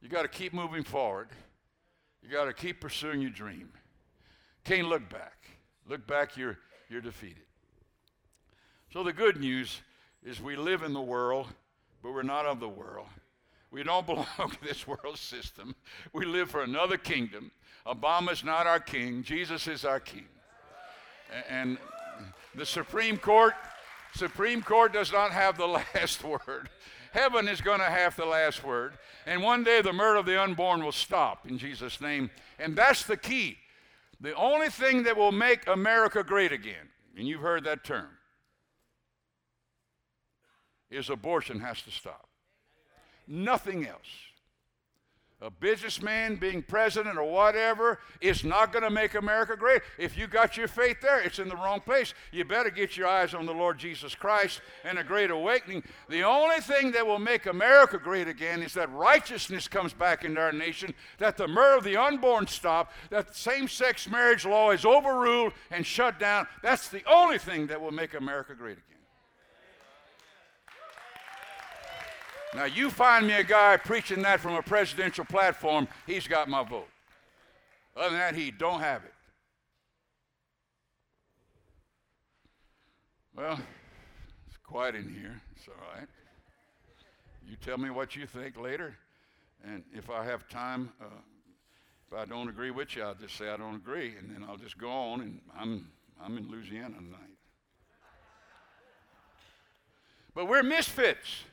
you 0.01 0.09
got 0.09 0.23
to 0.23 0.27
keep 0.27 0.51
moving 0.51 0.83
forward. 0.83 1.27
You 2.23 2.29
got 2.29 2.45
to 2.45 2.53
keep 2.53 2.81
pursuing 2.81 3.21
your 3.21 3.29
dream. 3.29 3.69
Can't 4.63 4.87
look 4.87 5.07
back. 5.09 5.43
Look 5.87 6.07
back, 6.07 6.35
you're, 6.35 6.57
you're 6.89 7.01
defeated. 7.01 7.43
So 8.91 9.03
the 9.03 9.13
good 9.13 9.39
news 9.39 9.79
is 10.25 10.41
we 10.41 10.55
live 10.55 10.81
in 10.81 10.91
the 10.91 11.01
world, 11.01 11.47
but 12.01 12.13
we're 12.13 12.23
not 12.23 12.47
of 12.47 12.59
the 12.59 12.67
world. 12.67 13.07
We 13.69 13.83
don't 13.83 14.05
belong 14.07 14.25
to 14.37 14.61
this 14.63 14.87
world 14.87 15.19
system. 15.19 15.75
We 16.13 16.25
live 16.25 16.49
for 16.49 16.63
another 16.63 16.97
kingdom. 16.97 17.51
Obama's 17.85 18.43
not 18.43 18.65
our 18.65 18.79
king. 18.79 19.21
Jesus 19.21 19.67
is 19.67 19.85
our 19.85 19.99
king. 19.99 20.25
And 21.47 21.77
the 22.55 22.65
Supreme 22.65 23.17
Court, 23.17 23.53
Supreme 24.13 24.61
Court 24.61 24.93
does 24.93 25.11
not 25.11 25.31
have 25.31 25.57
the 25.57 25.67
last 25.95 26.23
word. 26.23 26.69
Heaven 27.11 27.47
is 27.47 27.61
going 27.61 27.79
to 27.79 27.85
have 27.85 28.15
the 28.15 28.25
last 28.25 28.63
word. 28.63 28.93
And 29.25 29.41
one 29.41 29.63
day 29.63 29.81
the 29.81 29.93
murder 29.93 30.19
of 30.19 30.25
the 30.25 30.41
unborn 30.41 30.83
will 30.83 30.91
stop 30.91 31.47
in 31.47 31.57
Jesus' 31.57 32.01
name. 32.01 32.29
And 32.59 32.75
that's 32.75 33.03
the 33.03 33.17
key. 33.17 33.57
The 34.19 34.33
only 34.35 34.69
thing 34.69 35.03
that 35.03 35.17
will 35.17 35.31
make 35.31 35.67
America 35.67 36.23
great 36.23 36.51
again, 36.51 36.89
and 37.15 37.27
you've 37.27 37.41
heard 37.41 37.63
that 37.65 37.83
term, 37.83 38.09
is 40.89 41.09
abortion 41.09 41.59
has 41.59 41.81
to 41.83 41.91
stop. 41.91 42.27
Nothing 43.27 43.85
else. 43.85 44.26
A 45.39 45.51
businessman 45.51 46.35
being 46.35 46.63
president 46.63 47.17
or 47.17 47.23
whatever 47.23 47.99
is 48.21 48.43
not 48.43 48.73
going 48.73 48.83
to 48.83 48.89
make 48.89 49.13
America 49.13 49.55
great. 49.55 49.83
If 49.99 50.17
you 50.17 50.25
got 50.25 50.57
your 50.57 50.67
faith 50.67 50.99
there, 50.99 51.21
it's 51.21 51.37
in 51.37 51.47
the 51.47 51.55
wrong 51.55 51.79
place. 51.79 52.15
You 52.31 52.43
better 52.43 52.71
get 52.71 52.97
your 52.97 53.07
eyes 53.07 53.35
on 53.35 53.45
the 53.45 53.53
Lord 53.53 53.77
Jesus 53.77 54.15
Christ 54.15 54.61
and 54.83 54.97
a 54.97 55.03
great 55.03 55.29
awakening. 55.29 55.83
The 56.09 56.23
only 56.23 56.59
thing 56.59 56.91
that 56.93 57.05
will 57.05 57.19
make 57.19 57.45
America 57.45 57.99
great 57.99 58.27
again 58.27 58.63
is 58.63 58.73
that 58.73 58.91
righteousness 58.91 59.67
comes 59.67 59.93
back 59.93 60.25
into 60.25 60.41
our 60.41 60.51
nation, 60.51 60.95
that 61.19 61.37
the 61.37 61.47
murder 61.47 61.77
of 61.77 61.83
the 61.83 61.97
unborn 61.97 62.47
stop, 62.47 62.91
that 63.11 63.35
same 63.35 63.67
sex 63.67 64.09
marriage 64.09 64.43
law 64.43 64.71
is 64.71 64.85
overruled 64.85 65.53
and 65.69 65.85
shut 65.85 66.19
down. 66.19 66.47
That's 66.63 66.87
the 66.87 67.03
only 67.05 67.37
thing 67.37 67.67
that 67.67 67.79
will 67.79 67.91
make 67.91 68.15
America 68.15 68.55
great 68.55 68.79
again. 68.79 68.96
Now, 72.55 72.65
you 72.65 72.89
find 72.89 73.27
me 73.27 73.33
a 73.33 73.43
guy 73.43 73.77
preaching 73.77 74.21
that 74.21 74.39
from 74.39 74.53
a 74.53 74.61
presidential 74.61 75.25
platform, 75.25 75.87
he's 76.05 76.27
got 76.27 76.47
my 76.47 76.63
vote. 76.63 76.87
Other 77.95 78.09
than 78.09 78.19
that, 78.19 78.35
he 78.35 78.51
don't 78.51 78.79
have 78.79 79.03
it. 79.03 79.13
Well, 83.35 83.59
it's 84.47 84.57
quiet 84.57 84.95
in 84.95 85.13
here. 85.13 85.39
It's 85.55 85.67
all 85.67 85.75
right. 85.95 86.07
You 87.47 87.55
tell 87.63 87.77
me 87.77 87.89
what 87.89 88.15
you 88.15 88.25
think 88.25 88.59
later, 88.59 88.95
and 89.63 89.83
if 89.93 90.09
I 90.09 90.25
have 90.25 90.47
time, 90.49 90.91
uh, 91.01 91.05
if 92.07 92.17
I 92.17 92.25
don't 92.25 92.49
agree 92.49 92.71
with 92.71 92.95
you, 92.95 93.03
I'll 93.03 93.13
just 93.13 93.37
say 93.37 93.49
I 93.49 93.57
don't 93.57 93.75
agree, 93.75 94.15
and 94.17 94.29
then 94.29 94.45
I'll 94.49 94.57
just 94.57 94.77
go 94.77 94.89
on, 94.89 95.21
and 95.21 95.39
I'm, 95.57 95.87
I'm 96.21 96.37
in 96.37 96.49
Louisiana 96.49 96.95
tonight. 96.95 97.37
But 100.33 100.47
we're 100.47 100.63
misfits. 100.63 101.43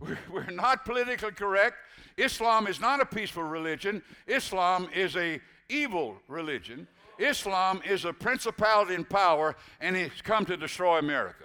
We're 0.30 0.50
not 0.50 0.84
politically 0.84 1.32
correct. 1.32 1.76
Islam 2.16 2.66
is 2.66 2.80
not 2.80 3.00
a 3.00 3.06
peaceful 3.06 3.42
religion. 3.42 4.02
Islam 4.26 4.88
is 4.94 5.16
a 5.16 5.40
evil 5.68 6.16
religion. 6.28 6.86
Islam 7.18 7.80
is 7.84 8.04
a 8.04 8.12
principality 8.12 8.94
in 8.94 9.04
power, 9.04 9.56
and 9.80 9.96
it's 9.96 10.20
come 10.20 10.44
to 10.46 10.56
destroy 10.56 10.98
America. 10.98 11.44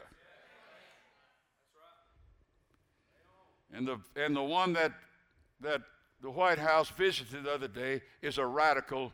And 3.74 3.88
the, 3.88 3.98
and 4.17 4.36
the 4.36 4.43
one 4.43 4.74
that, 4.74 4.91
that 5.62 5.81
the 6.22 6.29
White 6.29 6.60
House 6.60 6.89
visited 6.89 7.43
the 7.46 7.53
other 7.53 7.70
day 7.70 8.01
is 8.22 8.38
a 8.38 8.46
radical, 8.46 9.13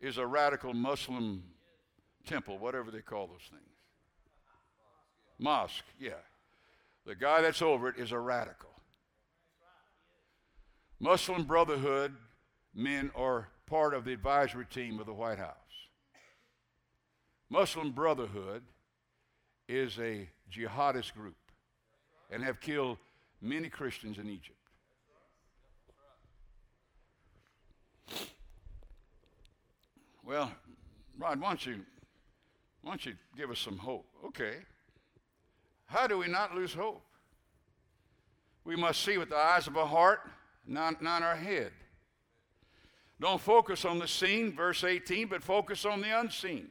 is 0.00 0.16
a 0.16 0.26
radical 0.26 0.72
Muslim 0.72 1.42
temple, 2.26 2.58
whatever 2.58 2.90
they 2.90 3.02
call 3.02 3.26
those 3.26 3.46
things. 3.50 3.60
Mosque, 5.38 5.84
yeah. 6.00 6.12
The 7.06 7.14
guy 7.14 7.42
that's 7.42 7.62
over 7.62 7.88
it 7.88 7.96
is 7.98 8.12
a 8.12 8.18
radical. 8.18 8.70
Muslim 11.00 11.44
Brotherhood 11.44 12.14
men 12.74 13.10
are 13.14 13.48
part 13.66 13.94
of 13.94 14.04
the 14.04 14.12
advisory 14.12 14.66
team 14.66 14.98
of 14.98 15.06
the 15.06 15.12
White 15.12 15.38
House. 15.38 15.54
Muslim 17.50 17.92
Brotherhood 17.92 18.62
is 19.68 19.98
a 19.98 20.28
jihadist 20.50 21.14
group 21.14 21.36
and 22.30 22.42
have 22.42 22.60
killed 22.60 22.98
many 23.40 23.68
Christians 23.68 24.18
in 24.18 24.28
Egypt. 24.28 24.58
Well, 30.24 30.50
Rod, 31.18 31.38
why 31.38 31.48
don't 31.48 31.66
you, 31.66 31.80
why 32.80 32.92
don't 32.92 33.06
you 33.06 33.12
give 33.36 33.50
us 33.50 33.58
some 33.58 33.76
hope? 33.76 34.06
Okay. 34.24 34.56
How 35.86 36.06
do 36.06 36.18
we 36.18 36.28
not 36.28 36.54
lose 36.54 36.74
hope? 36.74 37.02
We 38.64 38.76
must 38.76 39.02
see 39.02 39.18
with 39.18 39.28
the 39.28 39.36
eyes 39.36 39.66
of 39.66 39.76
our 39.76 39.86
heart, 39.86 40.20
not, 40.66 41.02
not 41.02 41.22
our 41.22 41.36
head. 41.36 41.72
Don't 43.20 43.40
focus 43.40 43.84
on 43.84 43.98
the 43.98 44.08
seen, 44.08 44.54
verse 44.54 44.82
18, 44.82 45.28
but 45.28 45.42
focus 45.42 45.84
on 45.84 46.00
the 46.00 46.18
unseen. 46.18 46.68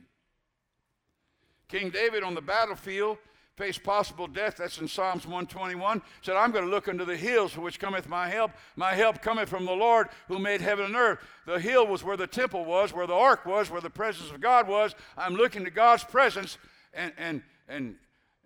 King 1.69 1.89
David 1.89 2.23
on 2.23 2.35
the 2.35 2.41
battlefield 2.41 3.17
faced 3.55 3.83
possible 3.83 4.27
death. 4.27 4.57
That's 4.57 4.79
in 4.79 4.87
Psalms 4.87 5.25
121. 5.25 6.01
Said, 6.21 6.35
I'm 6.35 6.51
going 6.51 6.65
to 6.65 6.69
look 6.69 6.87
unto 6.87 7.05
the 7.05 7.15
hills 7.15 7.53
for 7.53 7.61
which 7.61 7.79
cometh 7.79 8.09
my 8.09 8.27
help. 8.27 8.51
My 8.75 8.93
help 8.93 9.21
cometh 9.21 9.49
from 9.49 9.65
the 9.65 9.71
Lord 9.71 10.09
who 10.27 10.39
made 10.39 10.61
heaven 10.61 10.85
and 10.85 10.95
earth. 10.95 11.19
The 11.45 11.59
hill 11.59 11.87
was 11.87 12.03
where 12.03 12.17
the 12.17 12.27
temple 12.27 12.65
was, 12.65 12.93
where 12.93 13.07
the 13.07 13.13
ark 13.13 13.45
was, 13.45 13.69
where 13.69 13.81
the 13.81 13.89
presence 13.89 14.31
of 14.31 14.41
God 14.41 14.67
was. 14.67 14.95
I'm 15.17 15.35
looking 15.35 15.63
to 15.65 15.71
God's 15.71 16.03
presence, 16.03 16.57
and, 16.93 17.13
and, 17.17 17.41
and 17.67 17.95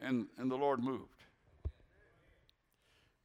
and, 0.02 0.28
and 0.38 0.50
the 0.50 0.56
Lord 0.56 0.82
moved. 0.82 1.18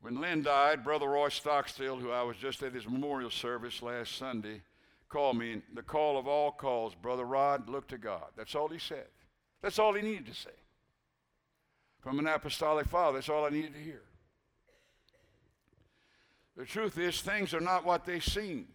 When 0.01 0.21
Lynn 0.21 0.43
died, 0.43 0.83
Brother 0.83 1.09
Roy 1.09 1.29
Stockstill, 1.29 1.97
who 1.97 2.11
I 2.11 2.23
was 2.23 2.37
just 2.37 2.63
at 2.63 2.75
his 2.75 2.89
memorial 2.89 3.31
service 3.31 3.83
last 3.83 4.17
Sunday, 4.17 4.63
called 5.09 5.39
me. 5.39 5.53
And 5.53 5.63
the 5.75 5.83
call 5.83 6.19
of 6.19 6.27
all 6.27 6.51
calls, 6.51 6.95
Brother 6.95 7.25
Rod, 7.25 7.69
look 7.69 7.87
to 7.89 7.99
God. 7.99 8.27
That's 8.37 8.57
all 8.57 8.69
he 8.69 8.81
said. 8.81 9.07
That's 9.63 9.79
all 9.79 9.93
he 9.93 10.03
needed 10.03 10.27
to 10.27 10.35
say. 10.35 10.51
From 12.01 12.19
an 12.19 12.27
apostolic 12.27 12.89
father, 12.89 13.19
that's 13.19 13.29
all 13.29 13.45
I 13.45 13.51
needed 13.51 13.75
to 13.75 13.81
hear. 13.81 14.03
The 16.57 16.65
truth 16.65 16.99
is, 16.99 17.21
things 17.21 17.55
are 17.55 17.61
not 17.61 17.87
what 17.87 18.05
they 18.05 18.19
seem. 18.19 18.67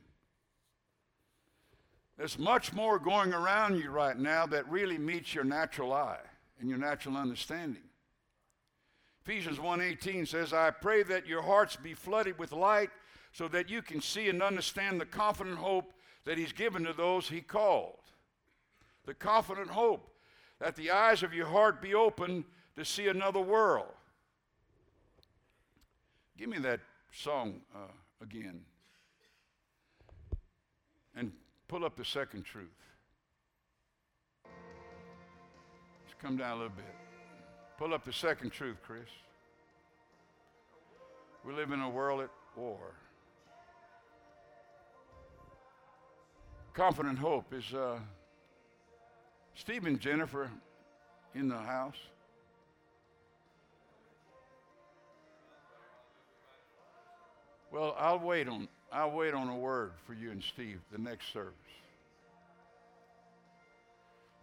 There's 2.17 2.39
much 2.39 2.73
more 2.73 2.97
going 2.97 3.33
around 3.33 3.77
you 3.77 3.91
right 3.91 4.17
now 4.17 4.47
that 4.47 4.67
really 4.69 4.97
meets 4.97 5.35
your 5.35 5.43
natural 5.43 5.93
eye 5.93 6.17
and 6.59 6.69
your 6.69 6.79
natural 6.79 7.17
understanding. 7.17 7.83
Ephesians 9.27 9.59
1:18 9.59 10.25
says, 10.25 10.53
"I 10.53 10.71
pray 10.71 11.03
that 11.03 11.25
your 11.25 11.41
hearts 11.41 11.75
be 11.75 11.93
flooded 11.93 12.39
with 12.39 12.53
light 12.53 12.91
so 13.33 13.49
that 13.49 13.67
you 13.67 13.81
can 13.81 13.99
see 13.99 14.29
and 14.29 14.41
understand 14.41 15.01
the 15.01 15.05
confident 15.05 15.57
hope 15.57 15.93
that 16.23 16.37
he's 16.37 16.53
given 16.53 16.85
to 16.85 16.93
those 16.93 17.27
he 17.27 17.41
called." 17.41 17.99
The 19.03 19.13
confident 19.13 19.71
hope 19.71 20.17
that 20.59 20.77
the 20.77 20.91
eyes 20.91 21.23
of 21.23 21.33
your 21.33 21.47
heart 21.47 21.81
be 21.81 21.93
open 21.93 22.45
to 22.77 22.85
see 22.85 23.09
another 23.09 23.41
world. 23.41 23.93
Give 26.37 26.47
me 26.47 26.59
that 26.59 26.79
song 27.11 27.65
uh, 27.75 27.91
again. 28.21 28.63
And 31.15 31.33
pull 31.67 31.83
up 31.83 31.97
the 31.97 32.05
second 32.05 32.43
truth. 32.43 32.69
Just 36.05 36.17
come 36.17 36.37
down 36.37 36.51
a 36.51 36.61
little 36.61 36.77
bit. 36.77 37.06
Pull 37.77 37.93
up 37.93 38.03
the 38.03 38.13
second 38.13 38.51
truth, 38.51 38.77
Chris. 38.83 39.07
We 41.45 41.53
live 41.53 41.71
in 41.71 41.79
a 41.79 41.89
world 41.89 42.21
at 42.21 42.29
war. 42.55 42.79
Confident 46.73 47.19
hope 47.19 47.53
is 47.53 47.73
uh, 47.73 47.99
Steve 49.53 49.85
and 49.85 49.99
Jennifer 49.99 50.49
in 51.35 51.47
the 51.47 51.57
house. 51.57 51.97
Well, 57.71 57.95
I'll 57.99 58.19
wait 58.19 58.47
on 58.47 58.67
I'll 58.91 59.11
wait 59.11 59.33
on 59.33 59.49
a 59.49 59.57
word 59.57 59.91
for 60.05 60.13
you 60.13 60.31
and 60.31 60.41
Steve 60.41 60.79
the 60.91 60.97
next 60.97 61.31
service. 61.31 61.53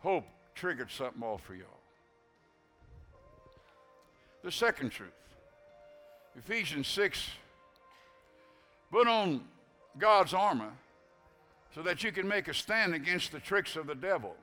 Hope 0.00 0.24
triggered 0.54 0.90
something 0.90 1.22
off 1.22 1.42
for 1.42 1.54
y'all. 1.54 1.73
The 4.44 4.52
second 4.52 4.90
truth 4.90 5.10
Ephesians 6.36 6.86
6 6.88 7.30
put 8.92 9.08
on 9.08 9.40
God's 9.98 10.34
armor 10.34 10.70
so 11.74 11.82
that 11.82 12.04
you 12.04 12.12
can 12.12 12.28
make 12.28 12.46
a 12.46 12.54
stand 12.54 12.94
against 12.94 13.32
the 13.32 13.40
tricks 13.40 13.74
of 13.74 13.86
the 13.86 13.94
devil. 13.94 14.36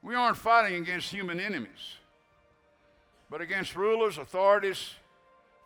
We 0.00 0.14
aren't 0.14 0.36
fighting 0.36 0.80
against 0.80 1.10
human 1.10 1.40
enemies, 1.40 1.96
but 3.28 3.40
against 3.40 3.74
rulers, 3.74 4.16
authorities, 4.16 4.94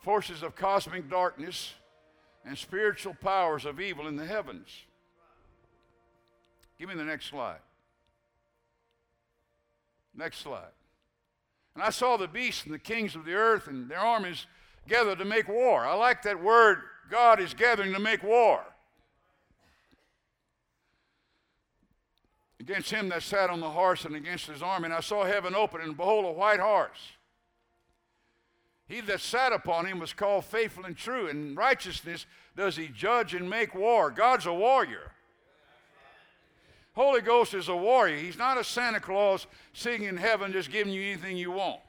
forces 0.01 0.43
of 0.43 0.57
cosmic 0.57 1.11
darkness, 1.11 1.75
and 2.47 2.57
spiritual 2.57 3.15
powers 3.15 3.67
of 3.67 3.79
evil 3.79 4.09
in 4.09 4.17
the 4.17 4.27
heavens. 4.27 4.69
Give 6.79 6.89
me 6.89 6.95
the 6.95 7.05
next 7.05 7.27
slide. 7.27 7.61
Next 10.17 10.39
slide. 10.39 10.73
And 11.75 11.83
I 11.83 11.91
saw 11.91 12.17
the 12.17 12.29
beasts 12.29 12.65
and 12.65 12.75
the 12.75 12.79
kings 12.79 13.15
of 13.15 13.25
the 13.25 13.35
earth 13.35 13.67
and 13.67 13.89
their 13.91 13.99
armies 13.99 14.47
gathered 14.89 15.19
to 15.19 15.25
make 15.25 15.49
war. 15.49 15.85
I 15.87 15.95
like 15.95 16.23
that 16.23 16.43
word, 16.43 16.79
God 17.11 17.41
is 17.41 17.55
gathering 17.55 17.93
to 17.93 17.99
make 17.99 18.23
war. 18.23 18.63
Against 22.61 22.91
him 22.91 23.09
that 23.09 23.23
sat 23.23 23.51
on 23.51 23.61
the 23.61 23.71
horse 23.71 24.05
and 24.05 24.15
against 24.15 24.47
his 24.47 24.63
army. 24.63 24.85
And 24.87 24.95
I 24.95 25.01
saw 25.01 25.25
heaven 25.25 25.55
open, 25.55 25.81
and 25.81 25.97
behold, 25.97 26.25
a 26.25 26.31
white 26.31 26.61
horse. 26.61 27.11
He 28.87 29.01
that 29.01 29.21
sat 29.21 29.53
upon 29.53 29.87
him 29.87 29.99
was 29.99 30.13
called 30.13 30.45
faithful 30.45 30.85
and 30.85 30.97
true. 30.97 31.27
In 31.27 31.55
righteousness 31.55 32.27
does 32.57 32.77
he 32.77 32.89
judge 32.89 33.35
and 33.35 33.49
make 33.49 33.75
war. 33.75 34.11
God's 34.11 34.47
a 34.47 34.53
warrior. 34.53 35.13
Holy 36.95 37.23
Ghost 37.23 37.55
is 37.55 37.69
a 37.69 37.77
warrior. 37.77 38.17
He's 38.17 38.39
not 38.39 38.59
a 38.59 38.65
Santa 38.65 39.01
Claus 39.01 39.47
sitting 39.73 40.05
in 40.05 40.17
heaven 40.17 40.53
just 40.53 40.71
giving 40.71 40.93
you 40.93 41.03
anything 41.03 41.37
you 41.37 41.51
want. 41.51 41.81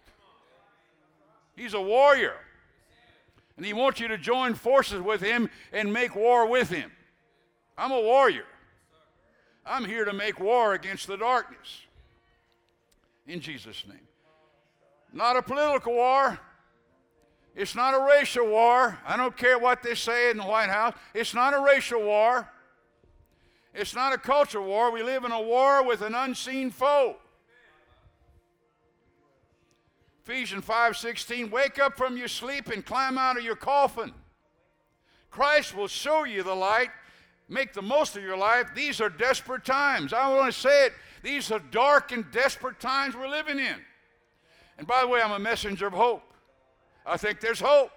He's 1.55 1.73
a 1.73 1.81
warrior. 1.81 2.35
And 3.57 3.65
He 3.65 3.73
wants 3.73 3.99
you 3.99 4.07
to 4.07 4.17
join 4.17 4.55
forces 4.55 5.01
with 5.01 5.21
Him 5.21 5.49
and 5.71 5.91
make 5.91 6.15
war 6.15 6.47
with 6.47 6.69
Him. 6.69 6.91
I'm 7.77 7.91
a 7.91 7.99
warrior. 7.99 8.45
I'm 9.65 9.85
here 9.85 10.05
to 10.05 10.13
make 10.13 10.39
war 10.39 10.73
against 10.73 11.07
the 11.07 11.17
darkness. 11.17 11.81
In 13.27 13.39
Jesus' 13.39 13.83
name. 13.87 13.99
Not 15.11 15.37
a 15.37 15.41
political 15.41 15.93
war. 15.93 16.39
It's 17.55 17.75
not 17.75 17.93
a 17.93 18.03
racial 18.03 18.47
war. 18.47 18.97
I 19.05 19.15
don't 19.15 19.37
care 19.37 19.59
what 19.59 19.83
they 19.83 19.95
say 19.95 20.31
in 20.31 20.37
the 20.37 20.43
White 20.43 20.69
House. 20.69 20.95
It's 21.13 21.33
not 21.33 21.53
a 21.53 21.59
racial 21.59 22.01
war. 22.01 22.49
It's 23.73 23.95
not 23.95 24.13
a 24.13 24.17
culture 24.17 24.61
war. 24.61 24.91
We 24.91 25.01
live 25.01 25.23
in 25.23 25.31
a 25.31 25.41
war 25.41 25.83
with 25.83 26.01
an 26.01 26.13
unseen 26.13 26.69
foe. 26.69 27.17
Ephesians 30.23 30.63
5:16 30.63 31.49
Wake 31.49 31.79
up 31.79 31.97
from 31.97 32.15
your 32.15 32.27
sleep 32.27 32.67
and 32.67 32.85
climb 32.85 33.17
out 33.17 33.37
of 33.37 33.43
your 33.43 33.55
coffin. 33.55 34.13
Christ 35.31 35.75
will 35.75 35.87
show 35.87 36.23
you 36.23 36.43
the 36.43 36.55
light. 36.55 36.91
Make 37.49 37.73
the 37.73 37.81
most 37.81 38.15
of 38.15 38.23
your 38.23 38.37
life. 38.37 38.73
These 38.75 39.01
are 39.01 39.09
desperate 39.09 39.65
times. 39.65 40.13
I 40.13 40.29
want 40.29 40.53
to 40.53 40.59
say 40.59 40.85
it. 40.85 40.93
These 41.23 41.51
are 41.51 41.59
dark 41.59 42.11
and 42.11 42.29
desperate 42.31 42.79
times 42.79 43.15
we're 43.15 43.27
living 43.27 43.59
in. 43.59 43.75
And 44.77 44.87
by 44.87 45.01
the 45.01 45.07
way, 45.07 45.21
I'm 45.21 45.31
a 45.31 45.39
messenger 45.39 45.87
of 45.87 45.93
hope. 45.93 46.23
I 47.05 47.17
think 47.17 47.41
there's 47.41 47.59
hope. 47.59 47.91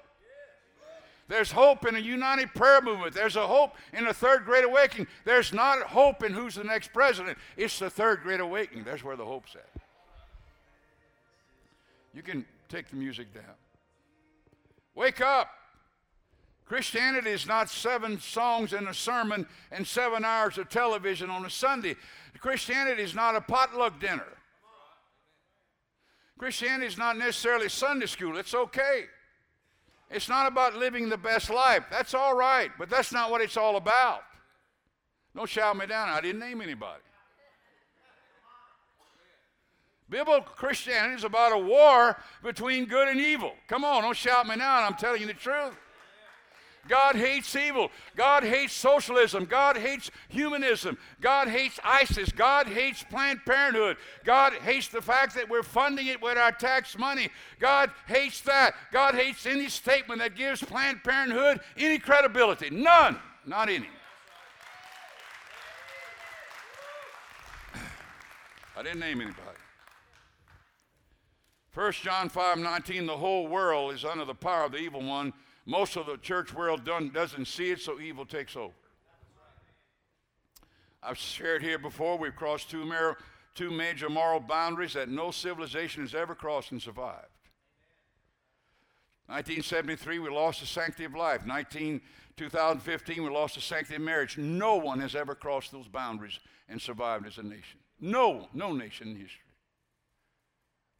There's 1.29 1.51
hope 1.51 1.87
in 1.87 1.97
a 1.97 2.01
united 2.01 2.55
prayer 2.55 2.81
movement. 2.81 3.15
There's 3.15 3.37
a 3.37 3.47
hope 3.47 3.75
in 3.93 4.07
a 4.07 4.15
third 4.15 4.45
great 4.45 4.65
awakening. 4.65 5.09
There's 5.25 5.53
not 5.53 5.83
hope 5.83 6.23
in 6.23 6.33
who's 6.33 6.55
the 6.55 6.65
next 6.65 6.93
president. 6.93 7.37
It's 7.57 7.79
the 7.79 7.91
third 7.91 8.23
great 8.23 8.41
awakening. 8.41 8.85
That's 8.85 9.03
where 9.03 9.17
the 9.17 9.25
hope's 9.25 9.57
at. 9.57 9.83
You 12.15 12.23
can 12.23 12.47
take 12.69 12.89
the 12.89 12.97
music 12.97 13.35
down. 13.35 13.45
Wake 14.95 15.21
up. 15.21 15.51
Christianity 16.65 17.31
is 17.31 17.47
not 17.47 17.71
seven 17.71 18.19
songs 18.19 18.73
in 18.73 18.89
a 18.89 18.95
sermon 18.95 19.47
and 19.71 19.87
seven 19.87 20.25
hours 20.25 20.59
of 20.59 20.69
television 20.69 21.31
on 21.31 21.45
a 21.45 21.51
Sunday. 21.51 21.97
Christianity 22.39 23.03
is 23.03 23.15
not 23.15 23.37
a 23.37 23.41
potluck 23.41 24.01
dinner. 24.01 24.27
Christianity 26.39 26.87
is 26.87 26.99
not 26.99 27.17
necessarily 27.17 27.69
Sunday 27.69 28.07
school. 28.07 28.37
It's 28.37 28.55
okay. 28.55 29.05
It's 30.11 30.29
not 30.29 30.47
about 30.47 30.77
living 30.77 31.09
the 31.09 31.17
best 31.17 31.51
life. 31.51 31.85
That's 31.91 32.15
all 32.15 32.37
right, 32.37 32.71
but 32.79 32.89
that's 32.89 33.13
not 33.13 33.31
what 33.31 33.41
it's 33.41 33.57
all 33.57 33.77
about. 33.77 34.21
Don't 35.35 35.49
shout 35.49 35.77
me 35.77 35.87
down. 35.87 36.09
I 36.09 36.21
didn't 36.21 36.41
name 36.41 36.61
anybody. 36.61 37.03
Biblical 40.09 40.43
Christianity 40.43 41.17
is 41.17 41.25
about 41.25 41.53
a 41.53 41.59
war 41.59 42.17
between 42.43 42.87
good 42.87 43.09
and 43.09 43.21
evil. 43.21 43.53
Come 43.67 43.85
on, 43.85 44.03
don't 44.03 44.17
shout 44.17 44.47
me 44.47 44.55
now. 44.55 44.83
I'm 44.83 44.95
telling 44.95 45.21
you 45.21 45.27
the 45.27 45.35
truth. 45.35 45.75
God 46.89 47.17
hates 47.17 47.55
evil. 47.55 47.91
God 48.17 48.45
hates 48.45 48.73
socialism. 48.73 49.45
God 49.45 49.77
hates 49.77 50.11
humanism. 50.29 50.99
God 51.21 51.49
hates 51.49 51.79
ISIS. 51.83 52.33
God 52.33 52.67
hates 52.67 53.03
Planned 53.03 53.41
Parenthood. 53.45 53.97
God 54.25 54.53
hates 54.55 54.89
the 54.89 55.03
fact 55.03 55.35
that 55.35 55.49
we're 55.49 55.63
funding 55.63 56.07
it 56.07 56.23
with 56.23 56.39
our 56.39 56.53
tax 56.53 56.99
money. 56.99 57.29
God 57.61 57.91
hates 58.07 58.41
that. 58.43 58.75
God 58.93 59.15
hates 59.15 59.47
any 59.47 59.69
statement 59.69 60.21
that 60.21 60.37
gives 60.37 60.63
Planned 60.63 61.03
Parenthood 61.05 61.61
any 61.77 61.99
credibility. 61.99 62.71
None. 62.71 63.19
Not 63.45 63.69
any. 63.69 63.89
I 68.77 68.83
didn't 68.83 69.01
name 69.01 69.21
anybody. 69.21 69.59
1 71.73 71.93
John 71.93 72.29
5 72.29 72.59
19, 72.59 73.07
the 73.07 73.17
whole 73.17 73.47
world 73.49 73.95
is 73.95 74.05
under 74.05 74.25
the 74.25 74.35
power 74.35 74.65
of 74.65 74.73
the 74.73 74.79
evil 74.79 75.03
one 75.03 75.33
most 75.67 75.97
of 75.97 76.07
the 76.07 76.17
church 76.17 76.55
world 76.55 76.85
doesn't 76.85 77.47
see 77.47 77.73
it, 77.73 77.81
so 77.81 78.01
evil 78.01 78.25
takes 78.25 78.57
over. 78.57 78.73
I've 81.03 81.19
shared 81.19 81.63
here 81.63 81.79
before, 81.79 82.17
we've 82.17 82.35
crossed 82.35 82.71
two, 82.71 82.85
mar- 82.85 83.19
two 83.55 83.71
major 83.71 84.09
moral 84.09 84.41
boundaries 84.41 84.95
that 84.95 85.09
no 85.09 85.33
civilization 85.33 86.03
has 86.03 86.15
ever 86.15 86.35
crossed 86.35 86.71
and 86.71 86.81
survived. 86.81 87.27
1973, 89.27 90.21
we 90.21 90.31
lost 90.31 90.61
the 90.61 90.67
sanctity 90.67 91.05
of 91.05 91.15
life. 91.15 91.45
19, 91.45 92.01
2015, 92.37 93.23
we 93.25 93.29
lost 93.29 93.57
the 93.57 93.61
sanctity 93.61 93.97
of 93.97 94.03
marriage. 94.03 94.39
No 94.39 94.77
one 94.77 95.01
has 95.01 95.17
ever 95.17 95.35
crossed 95.35 95.73
those 95.73 95.89
boundaries 95.89 96.39
and 96.69 96.81
survived 96.81 97.27
as 97.27 97.39
a 97.39 97.43
nation. 97.43 97.81
No, 98.01 98.49
no 98.55 98.73
nation 98.73 99.09
in 99.09 99.17
history. 99.17 99.41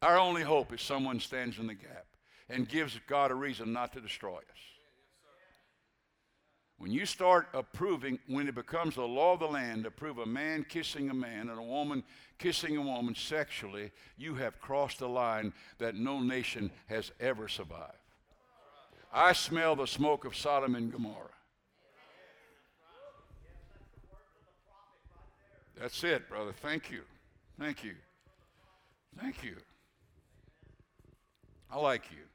Our 0.01 0.17
only 0.17 0.43
hope 0.43 0.73
is 0.73 0.81
someone 0.81 1.21
stands 1.21 1.57
in 1.57 1.67
the 1.67 1.73
gap 1.73 2.05
and 2.49 2.67
gives 2.67 2.99
God 3.07 3.31
a 3.31 3.35
reason 3.35 3.73
not 3.73 3.93
to 3.93 4.01
destroy 4.01 4.37
us. 4.37 4.43
When 6.79 6.91
you 6.91 7.07
start 7.07 7.47
approving, 7.53 8.19
when 8.27 8.47
it 8.47 8.53
becomes 8.53 8.95
the 8.95 9.07
law 9.07 9.33
of 9.33 9.39
the 9.39 9.47
land, 9.47 9.83
to 9.83 9.87
approve 9.87 10.19
a 10.19 10.25
man 10.27 10.63
kissing 10.67 11.09
a 11.09 11.13
man 11.13 11.49
and 11.49 11.59
a 11.59 11.63
woman 11.63 12.03
kissing 12.37 12.77
a 12.77 12.81
woman 12.81 13.15
sexually, 13.15 13.91
you 14.15 14.35
have 14.35 14.61
crossed 14.61 15.01
a 15.01 15.07
line 15.07 15.53
that 15.79 15.95
no 15.95 16.19
nation 16.19 16.69
has 16.85 17.11
ever 17.19 17.47
survived. 17.47 17.93
I 19.11 19.33
smell 19.33 19.75
the 19.75 19.87
smoke 19.87 20.25
of 20.25 20.35
Sodom 20.35 20.75
and 20.75 20.91
Gomorrah. 20.91 21.31
That's 25.79 26.03
it, 26.03 26.29
brother. 26.29 26.53
Thank 26.53 26.91
you. 26.91 27.01
Thank 27.59 27.83
you. 27.83 27.95
Thank 29.19 29.43
you. 29.43 29.55
I 31.71 31.77
like 31.79 32.11
you. 32.11 32.26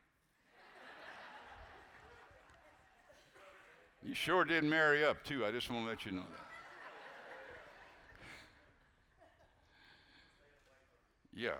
You 4.04 4.14
sure 4.14 4.44
did 4.44 4.64
marry 4.64 5.04
up, 5.04 5.22
too. 5.22 5.46
I 5.46 5.52
just 5.52 5.70
want 5.70 5.84
to 5.84 5.88
let 5.90 6.04
you 6.04 6.12
know 6.12 6.22
that. 6.22 6.46
Yeah, 11.34 11.54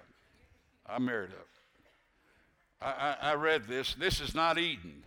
I 0.86 0.98
married 0.98 1.30
up. 1.30 1.46
I, 2.80 2.90
I, 2.90 3.30
I, 3.30 3.34
read 3.34 3.66
this. 3.66 3.94
This 3.94 4.20
is 4.20 4.34
not 4.34 4.58
Eden. 4.58 5.04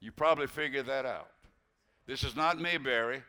You 0.00 0.12
probably 0.12 0.46
figured 0.46 0.86
that 0.86 1.06
out. 1.06 1.30
This 2.06 2.22
is 2.22 2.36
not 2.36 2.60
Mayberry. 2.60 3.22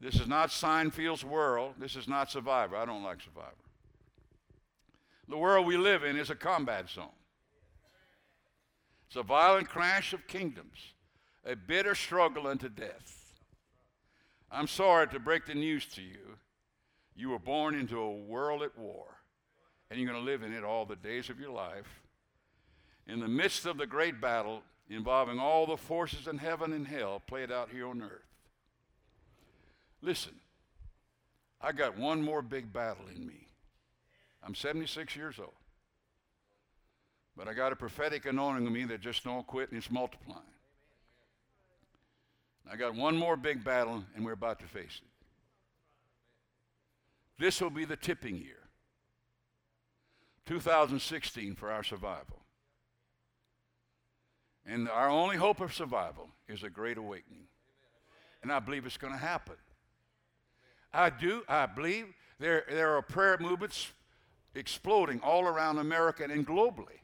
This 0.00 0.16
is 0.16 0.28
not 0.28 0.50
Seinfeld's 0.50 1.24
world. 1.24 1.74
This 1.78 1.96
is 1.96 2.06
not 2.06 2.30
Survivor. 2.30 2.76
I 2.76 2.84
don't 2.84 3.02
like 3.02 3.20
Survivor. 3.22 3.50
The 5.28 5.38
world 5.38 5.66
we 5.66 5.76
live 5.76 6.04
in 6.04 6.16
is 6.16 6.30
a 6.30 6.36
combat 6.36 6.88
zone. 6.88 7.08
It's 9.08 9.16
a 9.16 9.22
violent 9.22 9.68
crash 9.68 10.12
of 10.12 10.26
kingdoms 10.28 10.92
a 11.46 11.54
bitter 11.54 11.94
struggle 11.94 12.46
unto 12.46 12.68
death. 12.68 13.34
I'm 14.50 14.66
sorry 14.66 15.08
to 15.08 15.20
break 15.20 15.46
the 15.46 15.54
news 15.54 15.86
to 15.94 16.02
you. 16.02 16.38
You 17.14 17.30
were 17.30 17.38
born 17.38 17.74
into 17.74 17.98
a 17.98 18.12
world 18.12 18.62
at 18.62 18.76
war, 18.76 19.06
and 19.90 19.98
you're 19.98 20.10
going 20.10 20.22
to 20.22 20.30
live 20.30 20.42
in 20.42 20.52
it 20.52 20.64
all 20.64 20.84
the 20.84 20.96
days 20.96 21.30
of 21.30 21.40
your 21.40 21.50
life. 21.50 22.02
In 23.06 23.20
the 23.20 23.28
midst 23.28 23.64
of 23.64 23.78
the 23.78 23.86
great 23.86 24.20
battle 24.20 24.62
involving 24.90 25.38
all 25.38 25.66
the 25.66 25.76
forces 25.76 26.26
in 26.26 26.38
heaven 26.38 26.72
and 26.72 26.86
hell 26.86 27.22
played 27.26 27.50
out 27.50 27.70
here 27.70 27.88
on 27.88 28.02
earth. 28.02 28.22
Listen, 30.02 30.34
I 31.60 31.72
got 31.72 31.96
one 31.96 32.22
more 32.22 32.42
big 32.42 32.72
battle 32.72 33.06
in 33.14 33.26
me. 33.26 33.48
I'm 34.42 34.54
76 34.54 35.16
years 35.16 35.38
old. 35.38 35.50
But 37.36 37.48
I 37.48 37.54
got 37.54 37.72
a 37.72 37.76
prophetic 37.76 38.26
anointing 38.26 38.66
in 38.66 38.72
me 38.72 38.84
that 38.84 39.00
just 39.00 39.24
don't 39.24 39.46
quit 39.46 39.70
and 39.70 39.78
it's 39.78 39.90
multiplying. 39.90 40.42
I 42.70 42.76
got 42.76 42.94
one 42.94 43.16
more 43.16 43.36
big 43.36 43.62
battle, 43.62 44.04
and 44.14 44.24
we're 44.24 44.32
about 44.32 44.58
to 44.60 44.66
face 44.66 45.00
it. 45.02 45.08
This 47.38 47.60
will 47.60 47.70
be 47.70 47.84
the 47.84 47.96
tipping 47.96 48.36
year 48.36 48.68
2016 50.46 51.54
for 51.54 51.70
our 51.70 51.82
survival. 51.82 52.42
And 54.64 54.88
our 54.88 55.08
only 55.08 55.36
hope 55.36 55.60
of 55.60 55.72
survival 55.72 56.28
is 56.48 56.62
a 56.62 56.70
great 56.70 56.98
awakening. 56.98 57.46
And 58.42 58.50
I 58.50 58.58
believe 58.58 58.86
it's 58.86 58.96
going 58.96 59.12
to 59.12 59.18
happen. 59.18 59.56
I 60.92 61.10
do, 61.10 61.42
I 61.48 61.66
believe 61.66 62.06
there, 62.38 62.64
there 62.68 62.96
are 62.96 63.02
prayer 63.02 63.36
movements 63.38 63.92
exploding 64.54 65.20
all 65.20 65.44
around 65.44 65.78
America 65.78 66.24
and 66.24 66.46
globally. 66.46 67.00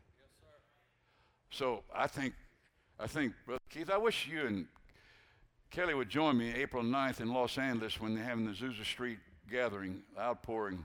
So 1.51 1.83
I 1.94 2.07
think, 2.07 2.35
I 2.98 3.07
think, 3.07 3.35
Brother 3.44 3.61
Keith, 3.68 3.90
I 3.90 3.98
wish 3.98 4.27
you 4.27 4.46
and 4.46 4.66
Kelly 5.73 5.95
would 5.95 6.11
join 6.11 6.37
me 6.37 6.53
April 6.55 6.83
9th 6.83 7.21
in 7.21 7.33
Los 7.33 7.57
Angeles 7.57 7.99
when 7.99 8.15
they're 8.15 8.23
having 8.23 8.45
the 8.45 8.53
Azusa 8.53 8.85
Street 8.85 9.19
gathering, 9.51 10.03
outpouring. 10.21 10.85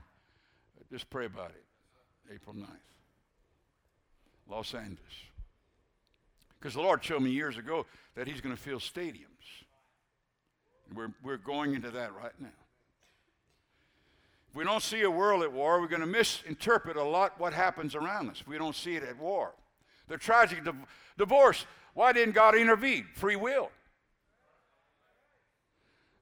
Just 0.90 1.10
pray 1.10 1.26
about 1.26 1.50
it. 1.50 2.34
April 2.34 2.56
9th. 2.56 2.66
Los 4.50 4.72
Angeles. 4.74 4.98
Because 6.58 6.72
the 6.72 6.80
Lord 6.80 7.04
showed 7.04 7.20
me 7.20 7.30
years 7.30 7.58
ago 7.58 7.84
that 8.14 8.26
He's 8.26 8.40
going 8.40 8.56
to 8.56 8.60
fill 8.60 8.78
stadiums. 8.78 9.26
We're, 10.94 11.12
we're 11.22 11.36
going 11.36 11.74
into 11.74 11.90
that 11.90 12.14
right 12.14 12.32
now. 12.40 12.48
If 14.48 14.56
we 14.56 14.64
don't 14.64 14.82
see 14.82 15.02
a 15.02 15.10
world 15.10 15.42
at 15.42 15.52
war, 15.52 15.82
we're 15.82 15.88
going 15.88 16.00
to 16.00 16.06
misinterpret 16.06 16.96
a 16.96 17.04
lot 17.04 17.38
what 17.38 17.52
happens 17.52 17.94
around 17.94 18.30
us. 18.30 18.42
We 18.46 18.56
don't 18.56 18.74
see 18.74 18.96
it 18.96 19.02
at 19.02 19.18
war. 19.18 19.52
The 20.08 20.16
tragic 20.16 20.64
div- 20.64 20.86
divorce. 21.18 21.66
Why 21.92 22.14
didn't 22.14 22.34
God 22.34 22.54
intervene? 22.54 23.06
Free 23.12 23.36
will. 23.36 23.70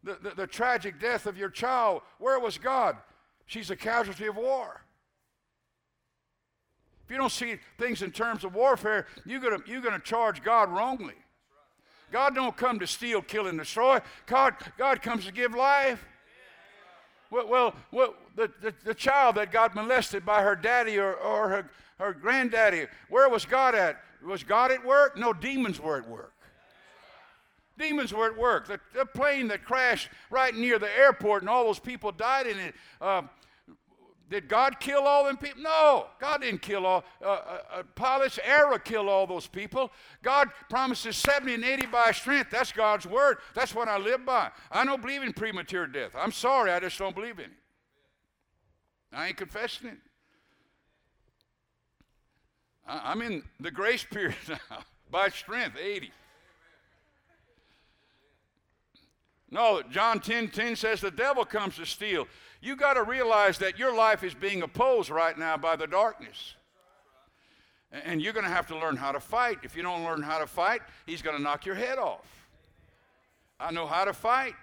The, 0.07 0.19
the, 0.23 0.35
the 0.37 0.47
tragic 0.47 1.01
death 1.01 1.27
of 1.27 1.37
your 1.37 1.51
child. 1.51 2.03
Where 2.19 2.38
was 2.38 2.59
God? 2.59 2.97
She's 3.45 3.71
a 3.71 3.77
casualty 3.77 4.27
of 4.27 4.37
war. 4.37 4.81
If 7.05 7.11
you 7.11 7.16
don't 7.19 7.31
see 7.31 7.57
things 7.77 8.03
in 8.03 8.12
terms 8.12 8.45
of 8.45 8.55
warfare, 8.55 9.07
you're 9.25 9.40
going 9.40 9.62
you're 9.66 9.81
gonna 9.81 9.99
charge 9.99 10.45
God 10.45 10.71
wrongly. 10.71 11.14
God 12.12 12.37
don't 12.37 12.57
come 12.57 12.79
to 12.79 12.87
steal, 12.87 13.21
kill, 13.21 13.49
and 13.49 13.59
destroy. 13.59 14.01
God, 14.27 14.55
God 14.79 15.03
comes 15.03 15.25
to 15.27 15.33
give 15.33 15.55
life. 15.55 16.05
Well, 17.31 17.49
well, 17.49 17.75
well 17.90 18.14
the, 18.37 18.51
the, 18.62 18.73
the, 18.85 18.95
child 18.95 19.35
that 19.35 19.51
got 19.51 19.75
molested 19.75 20.25
by 20.25 20.42
her 20.42 20.55
daddy 20.55 20.99
or, 20.99 21.14
or 21.14 21.49
her, 21.49 21.71
her 21.99 22.12
granddaddy, 22.12 22.87
where 23.09 23.29
was 23.29 23.45
God 23.45 23.75
at? 23.75 24.01
Was 24.25 24.45
God 24.45 24.71
at 24.71 24.85
work? 24.85 25.16
No, 25.16 25.33
demons 25.33 25.81
were 25.81 25.99
at 25.99 26.09
work. 26.09 26.33
Demons 27.79 28.12
were 28.12 28.27
at 28.27 28.37
work. 28.37 28.67
The, 28.67 28.81
the 28.95 29.05
plane 29.05 29.49
that 29.49 29.65
crashed 29.65 30.09
right 30.31 30.55
near 30.55 30.79
the 30.79 30.91
airport 30.99 31.43
and 31.43 31.51
all 31.51 31.65
those 31.65 31.79
people 31.79 32.12
died 32.12 32.47
in 32.47 32.59
it, 32.59 32.75
uh, 33.01 33.23
did 34.29 34.49
God 34.49 34.81
kill 34.81 35.03
all 35.03 35.25
them 35.25 35.37
people? 35.37 35.62
No, 35.62 36.07
God 36.21 36.41
didn't 36.41 36.61
kill 36.61 36.85
all. 36.85 37.05
Uh, 37.23 37.29
uh, 37.29 37.59
uh, 37.73 37.83
pilots 37.95 38.41
error 38.43 38.79
killed 38.79 39.09
all 39.09 39.27
those 39.27 39.47
people. 39.47 39.93
God 40.23 40.49
promises 40.69 41.17
70 41.17 41.55
and 41.55 41.65
80 41.65 41.87
by 41.87 42.11
strength. 42.11 42.51
That's 42.51 42.73
God's 42.73 43.07
word. 43.07 43.39
That's 43.55 43.73
what 43.73 43.87
I 43.87 43.99
live 43.99 44.27
by. 44.27 44.51
I 44.73 44.85
don't 44.85 45.01
believe 45.01 45.23
in 45.23 45.33
premature 45.33 45.87
death. 45.87 46.11
I'm 46.17 46.33
sorry, 46.33 46.73
I 46.73 46.81
just 46.81 46.99
don't 46.99 47.15
believe 47.15 47.39
in 47.39 47.45
it. 47.45 47.51
I 49.12 49.29
ain't 49.29 49.37
confessing 49.37 49.91
it. 49.91 49.99
I, 52.85 53.12
I'm 53.12 53.23
in 53.23 53.45
the 53.61 53.71
grace 53.71 54.05
period 54.11 54.35
now. 54.49 54.79
by 55.09 55.29
strength, 55.29 55.77
80. 55.81 56.11
No, 59.51 59.83
John 59.91 60.21
10 60.21 60.49
10 60.49 60.77
says 60.77 61.01
the 61.01 61.11
devil 61.11 61.45
comes 61.45 61.77
to 61.77 61.87
steal, 61.87 62.27
you 62.61 62.75
got 62.75 62.95
to 62.95 63.03
realize 63.03 63.59
that 63.59 63.79
your 63.79 63.95
life 63.95 64.25
is 64.25 64.35
being 64.35 64.63
opposed 64.63 65.11
right 65.11 65.39
now 65.39 65.57
by 65.57 65.77
the 65.77 65.87
darkness. 65.87 66.55
And 67.93 68.21
you're 68.21 68.33
going 68.33 68.45
to 68.45 68.51
have 68.51 68.67
to 68.69 68.77
learn 68.77 68.97
how 68.97 69.13
to 69.13 69.21
fight. 69.21 69.59
If 69.63 69.77
you 69.77 69.83
don't 69.83 70.05
learn 70.05 70.23
how 70.23 70.39
to 70.39 70.47
fight, 70.47 70.83
he's 71.07 71.23
going 71.23 71.37
to 71.37 71.43
knock 71.43 71.65
your 71.65 71.77
head 71.77 71.99
off. 71.99 72.27
I 73.59 73.71
know 73.71 73.87
how 73.87 74.05
to 74.05 74.13
fight, 74.13 74.55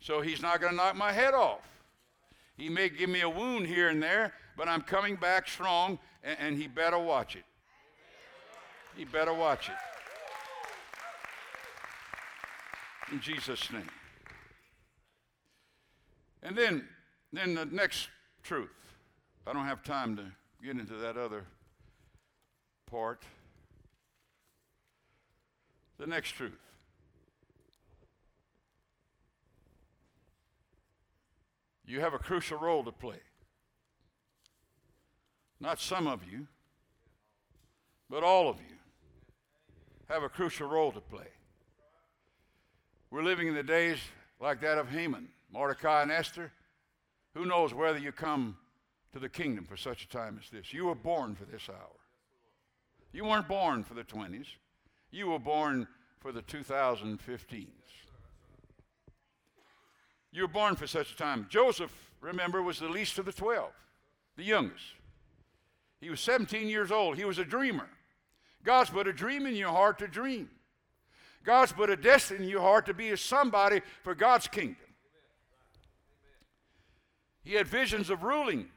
so 0.00 0.20
he's 0.20 0.40
not 0.40 0.60
going 0.60 0.70
to 0.70 0.76
knock 0.76 0.96
my 0.96 1.12
head 1.12 1.34
off. 1.34 1.68
He 2.56 2.68
may 2.68 2.88
give 2.88 3.10
me 3.10 3.22
a 3.22 3.28
wound 3.28 3.66
here 3.66 3.88
and 3.88 4.02
there, 4.02 4.32
but 4.56 4.68
I'm 4.68 4.80
coming 4.80 5.16
back 5.16 5.48
strong, 5.48 5.98
and, 6.22 6.56
he 6.56 6.68
better 6.68 6.98
watch 6.98 7.36
it. 7.36 7.44
He 8.96 9.04
better 9.04 9.34
watch 9.34 9.68
it. 9.68 9.74
In 13.14 13.20
Jesus' 13.20 13.70
name. 13.70 13.88
And 16.42 16.58
then, 16.58 16.88
then 17.32 17.54
the 17.54 17.64
next 17.64 18.08
truth. 18.42 18.74
I 19.46 19.52
don't 19.52 19.66
have 19.66 19.84
time 19.84 20.16
to 20.16 20.24
get 20.60 20.72
into 20.72 20.94
that 20.94 21.16
other 21.16 21.44
part. 22.90 23.22
The 25.98 26.08
next 26.08 26.32
truth. 26.32 26.58
You 31.86 32.00
have 32.00 32.14
a 32.14 32.18
crucial 32.18 32.58
role 32.58 32.82
to 32.82 32.90
play. 32.90 33.20
Not 35.60 35.78
some 35.78 36.08
of 36.08 36.22
you, 36.28 36.48
but 38.10 38.24
all 38.24 38.48
of 38.48 38.56
you 38.56 38.76
have 40.08 40.24
a 40.24 40.28
crucial 40.28 40.68
role 40.68 40.90
to 40.90 41.00
play. 41.00 41.28
We're 43.14 43.22
living 43.22 43.46
in 43.46 43.54
the 43.54 43.62
days 43.62 43.98
like 44.40 44.60
that 44.62 44.76
of 44.76 44.88
Haman. 44.88 45.28
Mordecai 45.52 46.02
and 46.02 46.10
Esther, 46.10 46.50
who 47.32 47.46
knows 47.46 47.72
whether 47.72 47.96
you 47.96 48.10
come 48.10 48.56
to 49.12 49.20
the 49.20 49.28
kingdom 49.28 49.66
for 49.66 49.76
such 49.76 50.02
a 50.02 50.08
time 50.08 50.36
as 50.42 50.50
this? 50.50 50.74
You 50.74 50.86
were 50.86 50.96
born 50.96 51.36
for 51.36 51.44
this 51.44 51.68
hour. 51.68 52.00
You 53.12 53.24
weren't 53.24 53.46
born 53.46 53.84
for 53.84 53.94
the 53.94 54.02
20s, 54.02 54.46
you 55.12 55.28
were 55.28 55.38
born 55.38 55.86
for 56.18 56.32
the 56.32 56.42
2015s. 56.42 57.68
You 60.32 60.42
were 60.42 60.48
born 60.48 60.74
for 60.74 60.88
such 60.88 61.12
a 61.12 61.16
time. 61.16 61.46
Joseph, 61.48 61.92
remember, 62.20 62.62
was 62.62 62.80
the 62.80 62.88
least 62.88 63.20
of 63.20 63.26
the 63.26 63.32
12, 63.32 63.70
the 64.36 64.42
youngest. 64.42 64.86
He 66.00 66.10
was 66.10 66.18
17 66.18 66.66
years 66.66 66.90
old. 66.90 67.16
He 67.16 67.24
was 67.24 67.38
a 67.38 67.44
dreamer. 67.44 67.88
God's 68.64 68.90
put 68.90 69.06
a 69.06 69.12
dream 69.12 69.46
in 69.46 69.54
your 69.54 69.70
heart 69.70 70.00
to 70.00 70.08
dream. 70.08 70.50
God's 71.44 71.72
put 71.72 71.90
a 71.90 71.96
destiny 71.96 72.44
in 72.44 72.50
your 72.50 72.62
heart 72.62 72.86
to 72.86 72.94
be 72.94 73.10
a 73.10 73.16
somebody 73.16 73.82
for 74.02 74.14
God's 74.14 74.48
kingdom. 74.48 74.76
He 77.42 77.52
had 77.52 77.68
visions 77.68 78.08
of 78.08 78.22
ruling. 78.22 78.68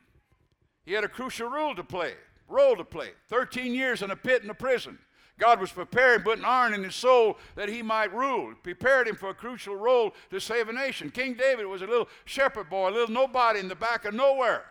He 0.85 0.93
had 0.93 1.05
a 1.05 1.09
crucial 1.09 1.49
role 1.49 1.73
to 1.75 1.83
play, 1.83 2.13
role 2.47 2.75
to 2.75 2.83
play. 2.83 3.11
13 3.29 3.73
years 3.73 4.01
in 4.01 4.11
a 4.11 4.15
pit 4.15 4.43
in 4.43 4.49
a 4.49 4.53
prison. 4.53 4.99
God 5.39 5.61
was 5.61 5.71
preparing, 5.71 6.21
putting 6.21 6.43
iron 6.43 6.73
in 6.73 6.83
his 6.83 6.95
soul 6.95 7.37
that 7.55 7.69
he 7.69 7.81
might 7.81 8.13
rule. 8.13 8.53
Prepared 8.63 9.07
him 9.07 9.15
for 9.15 9.29
a 9.29 9.35
crucial 9.35 9.75
role 9.75 10.13
to 10.31 10.39
save 10.39 10.67
a 10.67 10.73
nation. 10.73 11.11
King 11.11 11.35
David 11.35 11.67
was 11.67 11.81
a 11.81 11.87
little 11.87 12.09
shepherd 12.25 12.69
boy, 12.69 12.89
a 12.89 12.91
little 12.91 13.13
nobody 13.13 13.59
in 13.59 13.67
the 13.67 13.75
back 13.75 14.05
of 14.05 14.13
nowhere. 14.13 14.65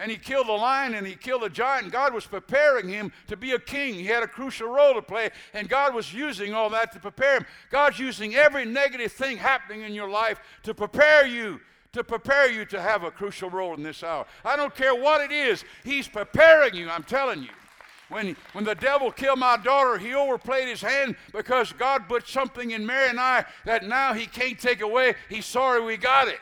And 0.00 0.10
he 0.10 0.16
killed 0.16 0.48
a 0.48 0.52
lion 0.52 0.94
and 0.94 1.06
he 1.06 1.14
killed 1.14 1.44
a 1.44 1.50
giant. 1.50 1.92
God 1.92 2.14
was 2.14 2.26
preparing 2.26 2.88
him 2.88 3.12
to 3.26 3.36
be 3.36 3.52
a 3.52 3.58
king. 3.58 3.92
He 3.94 4.06
had 4.06 4.22
a 4.22 4.26
crucial 4.26 4.68
role 4.68 4.94
to 4.94 5.02
play, 5.02 5.28
and 5.52 5.68
God 5.68 5.94
was 5.94 6.14
using 6.14 6.54
all 6.54 6.70
that 6.70 6.90
to 6.92 6.98
prepare 6.98 7.36
him. 7.36 7.46
God's 7.70 7.98
using 7.98 8.34
every 8.34 8.64
negative 8.64 9.12
thing 9.12 9.36
happening 9.36 9.82
in 9.82 9.92
your 9.92 10.08
life 10.08 10.40
to 10.62 10.72
prepare 10.74 11.26
you 11.26 11.60
to 11.92 12.04
prepare 12.04 12.48
you 12.48 12.64
to 12.64 12.80
have 12.80 13.02
a 13.02 13.10
crucial 13.10 13.50
role 13.50 13.74
in 13.74 13.82
this 13.82 14.04
hour. 14.04 14.24
I 14.44 14.54
don't 14.54 14.74
care 14.74 14.94
what 14.94 15.20
it 15.20 15.32
is, 15.32 15.64
He's 15.82 16.06
preparing 16.06 16.74
you, 16.74 16.88
I'm 16.88 17.02
telling 17.02 17.42
you. 17.42 17.48
When, 18.08 18.36
when 18.52 18.64
the 18.64 18.74
devil 18.74 19.12
killed 19.12 19.38
my 19.38 19.56
daughter, 19.56 19.96
he 19.96 20.14
overplayed 20.14 20.66
his 20.66 20.82
hand 20.82 21.14
because 21.32 21.72
God 21.72 22.08
put 22.08 22.26
something 22.26 22.72
in 22.72 22.84
Mary 22.84 23.08
and 23.08 23.20
I 23.20 23.44
that 23.64 23.84
now 23.84 24.14
he 24.14 24.26
can't 24.26 24.58
take 24.58 24.82
away. 24.82 25.14
He's 25.28 25.46
sorry 25.46 25.80
we 25.80 25.96
got 25.96 26.26
it. 26.26 26.40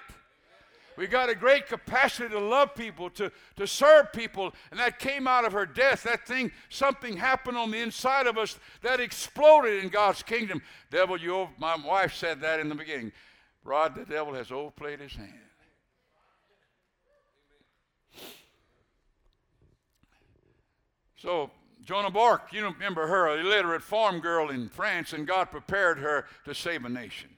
We 0.99 1.07
got 1.07 1.31
a 1.31 1.35
great 1.37 1.69
capacity 1.69 2.29
to 2.31 2.41
love 2.41 2.75
people, 2.75 3.09
to, 3.11 3.31
to 3.55 3.69
serve 3.69 4.13
people, 4.13 4.53
and 4.73 4.81
that 4.81 4.99
came 4.99 5.29
out 5.29 5.45
of 5.45 5.53
her 5.53 5.65
death. 5.65 6.03
That 6.03 6.27
thing, 6.27 6.51
something 6.71 7.17
happened 7.17 7.57
on 7.57 7.71
the 7.71 7.79
inside 7.79 8.27
of 8.27 8.37
us 8.37 8.59
that 8.83 8.99
exploded 8.99 9.85
in 9.85 9.91
God's 9.91 10.25
kingdom. 10.25 10.61
Devil, 10.91 11.21
you, 11.21 11.51
my 11.57 11.77
wife 11.77 12.15
said 12.15 12.41
that 12.41 12.59
in 12.59 12.69
the 12.69 12.75
beginning. 12.75 13.13
Rod, 13.63 13.95
the 13.95 14.07
devil 14.07 14.35
has 14.35 14.51
overplayed 14.51 14.99
his 14.99 15.15
hand. 15.15 15.33
So, 21.17 21.53
Joan 21.85 22.07
of 22.07 22.17
Arc, 22.17 22.53
you 22.53 22.65
remember 22.65 23.07
her, 23.07 23.29
a 23.29 23.39
illiterate 23.39 23.85
farm 23.85 24.19
girl 24.19 24.51
in 24.51 24.69
France, 24.69 25.13
and 25.13 25.29
God 25.29 25.53
prepared 25.53 25.99
her 25.99 26.27
to 26.45 26.57
save 26.57 26.85
a 26.85 26.89
nation. 26.89 27.31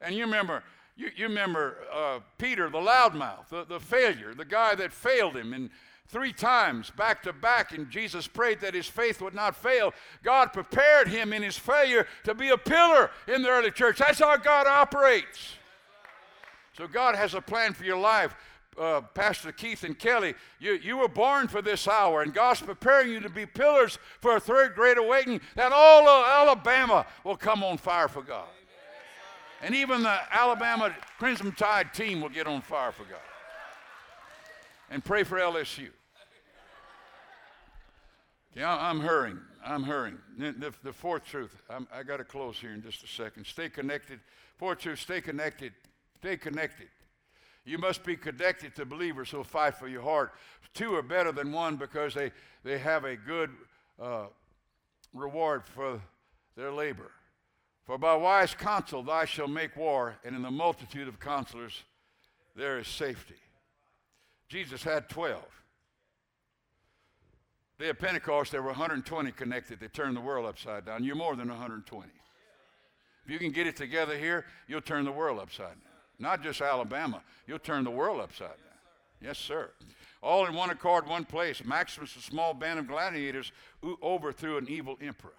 And 0.00 0.14
you 0.14 0.24
remember, 0.24 0.62
you, 0.96 1.10
you 1.14 1.26
remember 1.26 1.78
uh, 1.92 2.20
Peter, 2.38 2.70
the 2.70 2.78
loudmouth, 2.78 3.48
the, 3.50 3.64
the 3.64 3.80
failure, 3.80 4.34
the 4.34 4.44
guy 4.44 4.74
that 4.74 4.92
failed 4.92 5.36
him, 5.36 5.52
and 5.52 5.70
three 6.08 6.32
times 6.32 6.90
back 6.90 7.22
to 7.24 7.32
back, 7.32 7.72
and 7.72 7.90
Jesus 7.90 8.26
prayed 8.26 8.60
that 8.60 8.74
his 8.74 8.86
faith 8.86 9.20
would 9.20 9.34
not 9.34 9.54
fail. 9.54 9.92
God 10.22 10.52
prepared 10.52 11.08
him 11.08 11.32
in 11.32 11.42
his 11.42 11.56
failure 11.56 12.06
to 12.24 12.34
be 12.34 12.48
a 12.48 12.56
pillar 12.56 13.10
in 13.28 13.42
the 13.42 13.48
early 13.48 13.70
church. 13.70 13.98
That's 13.98 14.20
how 14.20 14.36
God 14.36 14.66
operates. 14.66 15.54
So 16.76 16.86
God 16.86 17.14
has 17.14 17.34
a 17.34 17.40
plan 17.40 17.72
for 17.72 17.84
your 17.84 17.98
life. 17.98 18.34
Uh, 18.78 19.00
Pastor 19.00 19.52
Keith 19.52 19.84
and 19.84 19.98
Kelly, 19.98 20.34
you, 20.60 20.74
you 20.74 20.98
were 20.98 21.08
born 21.08 21.48
for 21.48 21.62
this 21.62 21.88
hour, 21.88 22.20
and 22.20 22.34
God's 22.34 22.60
preparing 22.60 23.10
you 23.10 23.20
to 23.20 23.30
be 23.30 23.46
pillars 23.46 23.98
for 24.20 24.36
a 24.36 24.40
third 24.40 24.74
great 24.74 24.98
awakening 24.98 25.40
that 25.54 25.72
all 25.72 26.06
of 26.06 26.26
Alabama 26.26 27.06
will 27.24 27.38
come 27.38 27.64
on 27.64 27.78
fire 27.78 28.06
for 28.06 28.20
God. 28.22 28.48
And 29.62 29.74
even 29.74 30.02
the 30.02 30.18
Alabama 30.30 30.94
Crimson 31.18 31.52
Tide 31.52 31.94
team 31.94 32.20
will 32.20 32.28
get 32.28 32.46
on 32.46 32.60
fire 32.60 32.92
for 32.92 33.04
God. 33.04 33.18
And 34.90 35.04
pray 35.04 35.24
for 35.24 35.38
LSU. 35.38 35.88
Yeah, 38.54 38.74
I'm 38.74 39.00
hurrying. 39.00 39.40
I'm 39.64 39.82
hurrying. 39.82 40.18
The, 40.38 40.72
the 40.82 40.92
fourth 40.92 41.24
truth, 41.24 41.54
I'm, 41.68 41.86
i 41.92 42.02
got 42.02 42.18
to 42.18 42.24
close 42.24 42.58
here 42.58 42.70
in 42.70 42.82
just 42.82 43.02
a 43.02 43.06
second. 43.06 43.46
Stay 43.46 43.68
connected. 43.68 44.20
Fourth 44.56 44.78
truth, 44.78 45.00
stay 45.00 45.20
connected. 45.20 45.72
Stay 46.20 46.36
connected. 46.36 46.88
You 47.64 47.78
must 47.78 48.04
be 48.04 48.16
connected 48.16 48.76
to 48.76 48.86
believers 48.86 49.30
who'll 49.30 49.44
fight 49.44 49.74
for 49.74 49.88
your 49.88 50.02
heart. 50.02 50.32
Two 50.72 50.94
are 50.94 51.02
better 51.02 51.32
than 51.32 51.52
one 51.52 51.76
because 51.76 52.14
they, 52.14 52.30
they 52.62 52.78
have 52.78 53.04
a 53.04 53.16
good 53.16 53.50
uh, 54.00 54.26
reward 55.12 55.64
for 55.64 56.00
their 56.56 56.70
labor. 56.70 57.10
For 57.86 57.98
by 57.98 58.16
wise 58.16 58.52
counsel 58.52 59.02
thou 59.02 59.24
shalt 59.24 59.50
make 59.50 59.76
war, 59.76 60.16
and 60.24 60.34
in 60.34 60.42
the 60.42 60.50
multitude 60.50 61.06
of 61.06 61.20
counselors 61.20 61.84
there 62.56 62.78
is 62.78 62.88
safety. 62.88 63.36
Jesus 64.48 64.82
had 64.82 65.08
12. 65.08 65.42
Day 67.78 67.90
of 67.90 67.98
Pentecost, 67.98 68.52
there 68.52 68.62
were 68.62 68.68
120 68.68 69.32
connected. 69.32 69.78
They 69.78 69.88
turned 69.88 70.16
the 70.16 70.20
world 70.20 70.46
upside 70.46 70.86
down. 70.86 71.04
You're 71.04 71.14
more 71.14 71.36
than 71.36 71.48
120. 71.48 72.08
If 73.24 73.30
you 73.30 73.38
can 73.38 73.50
get 73.50 73.66
it 73.66 73.76
together 73.76 74.16
here, 74.16 74.46
you'll 74.66 74.80
turn 74.80 75.04
the 75.04 75.12
world 75.12 75.38
upside 75.38 75.66
down. 75.66 75.92
Not 76.18 76.42
just 76.42 76.62
Alabama, 76.62 77.22
you'll 77.46 77.58
turn 77.58 77.84
the 77.84 77.90
world 77.90 78.20
upside 78.20 78.48
down. 78.48 78.78
Yes, 79.20 79.38
sir. 79.38 79.70
All 80.22 80.46
in 80.46 80.54
one 80.54 80.70
accord, 80.70 81.06
one 81.06 81.24
place. 81.24 81.62
Maximus, 81.64 82.16
a 82.16 82.20
small 82.20 82.54
band 82.54 82.78
of 82.78 82.88
gladiators, 82.88 83.52
overthrew 84.02 84.56
an 84.56 84.66
evil 84.68 84.96
emperor. 85.02 85.34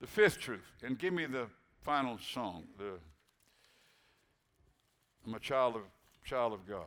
The 0.00 0.06
fifth 0.06 0.38
truth, 0.38 0.82
and 0.82 0.98
give 0.98 1.14
me 1.14 1.26
the 1.26 1.46
final 1.82 2.18
song. 2.18 2.64
The 2.78 2.98
I'm 5.26 5.34
a 5.34 5.40
child 5.40 5.76
of 5.76 5.82
child 6.24 6.52
of 6.52 6.66
God. 6.68 6.84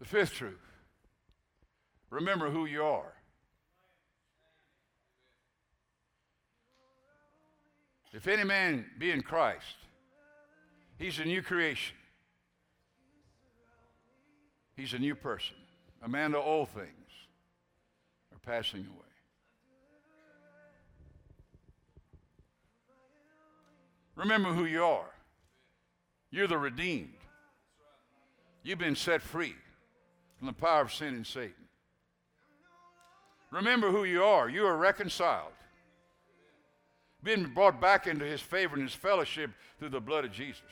The 0.00 0.04
fifth 0.04 0.34
truth. 0.34 0.58
Remember 2.10 2.50
who 2.50 2.66
you 2.66 2.82
are. 2.82 3.12
If 8.12 8.28
any 8.28 8.44
man 8.44 8.84
be 8.98 9.10
in 9.10 9.22
Christ, 9.22 9.76
he's 10.98 11.18
a 11.18 11.24
new 11.24 11.40
creation. 11.40 11.96
He's 14.76 14.92
a 14.92 14.98
new 14.98 15.14
person. 15.14 15.56
a 16.02 16.08
man 16.08 16.34
of 16.34 16.44
old 16.44 16.68
things 16.70 17.01
passing 18.44 18.80
away. 18.80 18.98
Remember 24.16 24.52
who 24.52 24.64
you 24.64 24.84
are. 24.84 25.10
You're 26.30 26.46
the 26.46 26.58
redeemed. 26.58 27.14
You've 28.62 28.78
been 28.78 28.96
set 28.96 29.22
free 29.22 29.54
from 30.38 30.46
the 30.46 30.52
power 30.52 30.82
of 30.82 30.92
sin 30.92 31.14
and 31.14 31.26
Satan. 31.26 31.54
Remember 33.50 33.90
who 33.90 34.04
you 34.04 34.22
are. 34.22 34.48
You 34.48 34.66
are 34.66 34.76
reconciled 34.76 35.52
been 37.22 37.52
brought 37.54 37.80
back 37.80 38.06
into 38.06 38.24
his 38.24 38.40
favor 38.40 38.74
and 38.74 38.82
his 38.82 38.94
fellowship 38.94 39.50
through 39.78 39.90
the 39.90 40.00
blood 40.00 40.24
of 40.24 40.32
Jesus. 40.32 40.62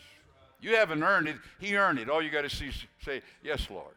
You 0.60 0.76
haven't 0.76 1.02
earned 1.02 1.28
it, 1.28 1.36
he 1.58 1.76
earned 1.76 1.98
it. 1.98 2.10
All 2.10 2.20
you 2.20 2.30
got 2.30 2.42
to 2.42 2.50
see 2.50 2.70
say, 3.02 3.22
Yes, 3.42 3.68
Lord. 3.70 3.94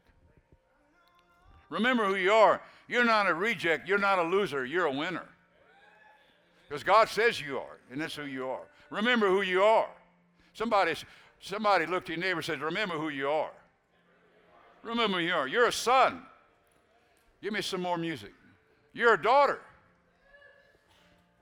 Remember 1.69 2.05
who 2.05 2.15
you 2.15 2.31
are. 2.31 2.61
You're 2.87 3.05
not 3.05 3.27
a 3.27 3.33
reject, 3.33 3.87
you're 3.87 3.97
not 3.97 4.19
a 4.19 4.23
loser, 4.23 4.65
you're 4.65 4.85
a 4.85 4.91
winner. 4.91 5.25
Because 6.67 6.83
God 6.83 7.09
says 7.09 7.39
you 7.39 7.57
are, 7.57 7.77
and 7.91 8.01
that's 8.01 8.15
who 8.15 8.25
you 8.25 8.47
are. 8.47 8.63
Remember 8.89 9.29
who 9.29 9.41
you 9.41 9.63
are. 9.63 9.89
Somebody, 10.53 10.93
somebody 11.39 11.85
looked 11.85 12.09
at 12.09 12.17
your 12.17 12.25
neighbor 12.25 12.39
and 12.39 12.45
said, 12.45 12.61
Remember 12.61 12.95
who 12.97 13.09
you 13.09 13.29
are. 13.29 13.51
Remember 14.83 15.19
who 15.19 15.25
you 15.25 15.33
are. 15.33 15.47
You're 15.47 15.67
a 15.67 15.71
son. 15.71 16.21
Give 17.41 17.53
me 17.53 17.61
some 17.61 17.81
more 17.81 17.97
music. 17.97 18.33
You're 18.93 19.13
a 19.15 19.21
daughter. 19.21 19.59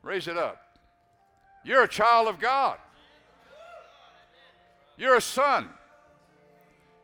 Raise 0.04 0.28
it 0.28 0.38
up. 0.38 0.80
You're 1.64 1.84
a 1.84 1.88
child 1.88 2.28
of 2.28 2.40
God. 2.40 2.78
You're 4.98 5.16
a 5.16 5.22
son. 5.22 5.70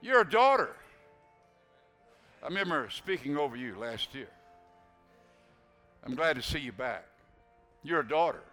You're 0.02 0.21
a 0.21 0.30
daughter. 0.30 0.76
I 2.43 2.47
remember 2.47 2.88
speaking 2.89 3.38
over 3.38 3.56
you 3.56 3.76
last 3.78 4.13
year. 4.13 4.30
I'm 6.06 6.15
glad 6.15 6.36
to 6.36 6.41
see 6.41 6.60
you 6.60 6.71
back. 6.71 7.06
You're 7.84 8.02
a 8.02 8.08
daughter. 8.08 8.43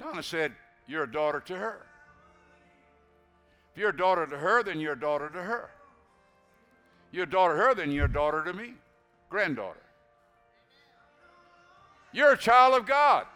Donna 0.00 0.22
said, 0.22 0.52
You're 0.86 1.04
a 1.04 1.10
daughter 1.10 1.40
to 1.46 1.56
her. 1.56 1.86
If 3.72 3.80
you're 3.80 3.90
a 3.90 3.96
daughter 3.96 4.26
to 4.26 4.36
her, 4.36 4.62
then 4.62 4.78
you're 4.78 4.92
a 4.92 5.00
daughter 5.00 5.28
to 5.28 5.42
her. 5.42 5.70
You're 7.10 7.24
a 7.24 7.30
daughter 7.30 7.56
to 7.56 7.62
her, 7.62 7.74
then 7.74 7.90
you're 7.90 8.06
a 8.06 8.12
daughter 8.12 8.44
to 8.44 8.52
me, 8.52 8.74
granddaughter. 9.30 9.80
You're 12.12 12.32
a 12.32 12.38
child 12.38 12.74
of 12.74 12.86
God. 12.86 13.26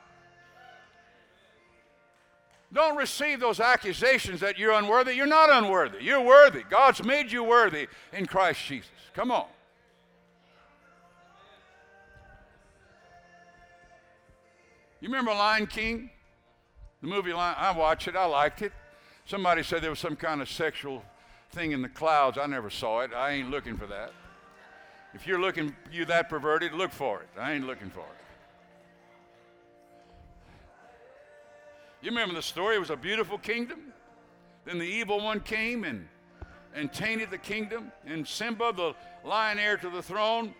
Don't 2.72 2.96
receive 2.96 3.40
those 3.40 3.60
accusations 3.60 4.40
that 4.40 4.58
you're 4.58 4.72
unworthy. 4.72 5.14
You're 5.14 5.26
not 5.26 5.50
unworthy. 5.50 5.98
You're 6.02 6.20
worthy. 6.20 6.62
God's 6.68 7.02
made 7.02 7.32
you 7.32 7.42
worthy 7.42 7.88
in 8.12 8.26
Christ 8.26 8.64
Jesus. 8.66 8.90
Come 9.14 9.30
on. 9.30 9.46
You 15.00 15.08
remember 15.08 15.30
Lion 15.30 15.66
King? 15.66 16.10
The 17.00 17.08
movie 17.08 17.32
Lion 17.32 17.56
I 17.58 17.70
watched 17.72 18.08
it. 18.08 18.16
I 18.16 18.26
liked 18.26 18.62
it. 18.62 18.72
Somebody 19.24 19.62
said 19.62 19.82
there 19.82 19.90
was 19.90 19.98
some 19.98 20.16
kind 20.16 20.42
of 20.42 20.48
sexual 20.48 21.02
thing 21.52 21.72
in 21.72 21.80
the 21.80 21.88
clouds. 21.88 22.36
I 22.36 22.46
never 22.46 22.68
saw 22.68 23.00
it. 23.00 23.12
I 23.14 23.30
ain't 23.30 23.50
looking 23.50 23.76
for 23.76 23.86
that. 23.86 24.12
If 25.14 25.26
you're 25.26 25.40
looking 25.40 25.74
you 25.90 26.04
that 26.06 26.28
perverted, 26.28 26.74
look 26.74 26.92
for 26.92 27.22
it. 27.22 27.28
I 27.38 27.52
ain't 27.52 27.66
looking 27.66 27.90
for 27.90 28.00
it. 28.00 28.27
You 32.00 32.10
remember 32.10 32.34
the 32.34 32.42
story? 32.42 32.76
It 32.76 32.80
was 32.80 32.90
a 32.90 32.96
beautiful 32.96 33.38
kingdom. 33.38 33.92
Then 34.64 34.78
the 34.78 34.86
evil 34.86 35.20
one 35.20 35.40
came 35.40 35.84
and, 35.84 36.06
and 36.74 36.92
tainted 36.92 37.30
the 37.30 37.38
kingdom. 37.38 37.90
And 38.06 38.26
Simba, 38.26 38.72
the 38.72 38.94
lion 39.24 39.58
heir 39.58 39.76
to 39.78 39.90
the 39.90 40.02
throne, 40.02 40.54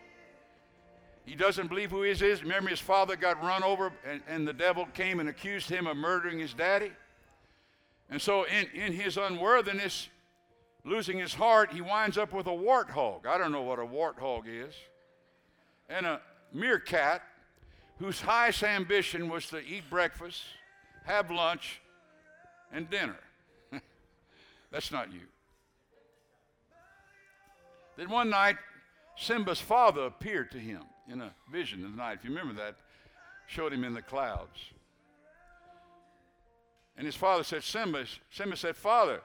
he 1.25 1.35
doesn't 1.35 1.69
believe 1.69 1.91
who 1.91 2.03
he 2.03 2.11
is. 2.11 2.43
Remember, 2.43 2.71
his 2.71 2.81
father 2.81 3.15
got 3.15 3.43
run 3.43 3.63
over, 3.63 3.93
and, 4.05 4.23
and 4.27 4.49
the 4.49 4.53
devil 4.53 4.87
came 4.95 5.21
and 5.21 5.29
accused 5.29 5.69
him 5.69 5.87
of 5.87 5.97
murdering 5.97 6.39
his 6.39 6.55
daddy. 6.55 6.91
And 8.11 8.21
so, 8.21 8.45
in, 8.45 8.67
in 8.75 8.93
his 8.95 9.19
unworthiness, 9.19 10.09
losing 10.85 11.19
his 11.19 11.35
heart, 11.35 11.71
he 11.71 11.83
winds 11.83 12.17
up 12.17 12.33
with 12.33 12.47
a 12.47 12.51
warthog. 12.51 13.27
I 13.27 13.37
don't 13.37 13.53
know 13.53 13.63
what 13.63 13.79
a 13.79 13.85
warthog 13.85 14.45
is. 14.47 14.75
And 15.91 16.07
a 16.07 16.21
meerkat 16.53 17.23
whose 17.99 18.21
highest 18.21 18.63
ambition 18.63 19.29
was 19.29 19.47
to 19.49 19.59
eat 19.59 19.89
breakfast 19.91 20.43
have 21.09 21.31
lunch, 21.31 21.81
and 22.73 22.89
dinner. 22.91 23.17
That's 24.71 24.93
not 24.93 25.13
you. 25.13 25.21
Then 27.97 28.11
one 28.11 28.31
night, 28.31 28.57
Simba's 29.17 29.61
father 29.61 30.03
appeared 30.03 30.51
to 30.53 30.59
him 30.59 30.83
in 31.11 31.21
a 31.21 31.33
vision 31.51 31.85
of 31.85 31.93
the 31.93 31.97
night. 31.97 32.19
If 32.19 32.25
you 32.25 32.31
remember 32.31 32.55
that, 32.63 32.77
showed 33.47 33.73
him 33.73 33.83
in 33.83 33.95
the 33.95 34.03
clouds. 34.03 34.59
And 36.97 37.07
his 37.07 37.17
father 37.17 37.43
said, 37.43 37.65
Simba, 37.65 38.05
Simba 38.31 38.57
said, 38.57 38.77
Father, 38.77 39.21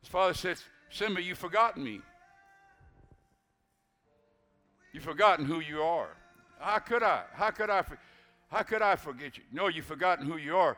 his 0.00 0.08
father 0.08 0.34
said, 0.34 0.56
Simba, 0.90 1.22
you've 1.22 1.38
forgotten 1.38 1.84
me. 1.84 2.00
You've 4.92 5.04
forgotten 5.04 5.44
who 5.44 5.60
you 5.60 5.82
are. 5.82 6.08
How 6.58 6.78
could 6.78 7.02
I? 7.02 7.24
How 7.34 7.50
could 7.50 7.68
I? 7.68 7.84
How 8.50 8.62
could 8.62 8.82
I 8.82 8.96
forget 8.96 9.36
you? 9.36 9.44
No, 9.52 9.68
you've 9.68 9.86
forgotten 9.86 10.26
who 10.26 10.36
you 10.36 10.56
are 10.56 10.76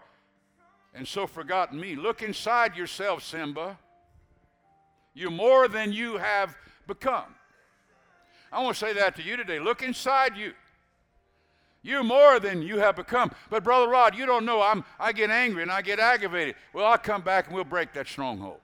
and 0.94 1.06
so 1.06 1.26
forgotten 1.26 1.78
me. 1.78 1.94
Look 1.94 2.22
inside 2.22 2.76
yourself, 2.76 3.22
Simba. 3.22 3.78
You're 5.14 5.30
more 5.30 5.68
than 5.68 5.92
you 5.92 6.16
have 6.16 6.56
become. 6.86 7.34
I 8.50 8.62
want 8.62 8.76
to 8.76 8.80
say 8.80 8.92
that 8.94 9.16
to 9.16 9.22
you 9.22 9.36
today. 9.36 9.58
Look 9.58 9.82
inside 9.82 10.36
you. 10.36 10.52
You're 11.82 12.04
more 12.04 12.40
than 12.40 12.62
you 12.62 12.78
have 12.78 12.96
become. 12.96 13.30
But 13.50 13.62
Brother 13.62 13.88
Rod, 13.88 14.16
you 14.16 14.26
don't 14.26 14.44
know. 14.44 14.62
I'm, 14.62 14.84
I 14.98 15.12
get 15.12 15.30
angry 15.30 15.62
and 15.62 15.70
I 15.70 15.82
get 15.82 16.00
aggravated. 16.00 16.54
Well, 16.72 16.86
I'll 16.86 16.98
come 16.98 17.22
back 17.22 17.46
and 17.46 17.54
we'll 17.54 17.64
break 17.64 17.92
that 17.92 18.06
stronghold. 18.06 18.60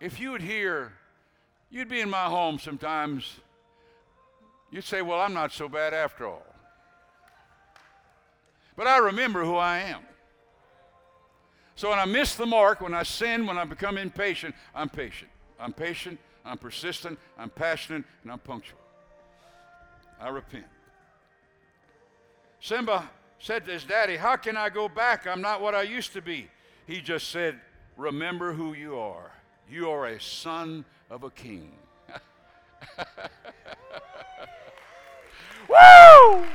If 0.00 0.20
you 0.20 0.30
would 0.30 0.42
hear, 0.42 0.92
you'd 1.70 1.88
be 1.88 2.00
in 2.00 2.10
my 2.10 2.26
home 2.26 2.58
sometimes 2.58 3.40
You'd 4.70 4.84
say, 4.84 5.02
Well, 5.02 5.20
I'm 5.20 5.34
not 5.34 5.52
so 5.52 5.68
bad 5.68 5.94
after 5.94 6.26
all. 6.26 6.46
But 8.76 8.86
I 8.86 8.98
remember 8.98 9.44
who 9.44 9.56
I 9.56 9.78
am. 9.78 10.02
So 11.76 11.90
when 11.90 11.98
I 11.98 12.04
miss 12.04 12.34
the 12.34 12.46
mark, 12.46 12.80
when 12.80 12.94
I 12.94 13.02
sin, 13.02 13.46
when 13.46 13.58
I 13.58 13.64
become 13.64 13.98
impatient, 13.98 14.54
I'm 14.74 14.88
patient. 14.88 15.30
I'm 15.58 15.72
patient, 15.72 16.18
I'm 16.44 16.58
persistent, 16.58 17.18
I'm 17.38 17.50
passionate, 17.50 18.04
and 18.22 18.32
I'm 18.32 18.38
punctual. 18.38 18.78
I 20.20 20.28
repent. 20.28 20.66
Simba 22.60 23.08
said 23.38 23.64
to 23.66 23.72
his 23.72 23.84
daddy, 23.84 24.16
How 24.16 24.36
can 24.36 24.56
I 24.56 24.70
go 24.70 24.88
back? 24.88 25.26
I'm 25.26 25.40
not 25.40 25.60
what 25.60 25.74
I 25.74 25.82
used 25.82 26.12
to 26.14 26.22
be. 26.22 26.48
He 26.86 27.00
just 27.00 27.28
said, 27.30 27.60
Remember 27.96 28.52
who 28.52 28.74
you 28.74 28.98
are. 28.98 29.32
You 29.70 29.90
are 29.90 30.06
a 30.06 30.20
son 30.20 30.84
of 31.10 31.24
a 31.24 31.30
king. 31.30 31.72
Woo! 35.68 36.46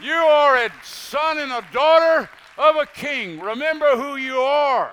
You 0.00 0.12
are 0.12 0.56
a 0.56 0.70
son 0.82 1.38
and 1.38 1.52
a 1.52 1.64
daughter 1.72 2.28
of 2.58 2.76
a 2.76 2.86
king. 2.86 3.40
Remember 3.40 3.96
who 3.96 4.16
you 4.16 4.38
are. 4.38 4.92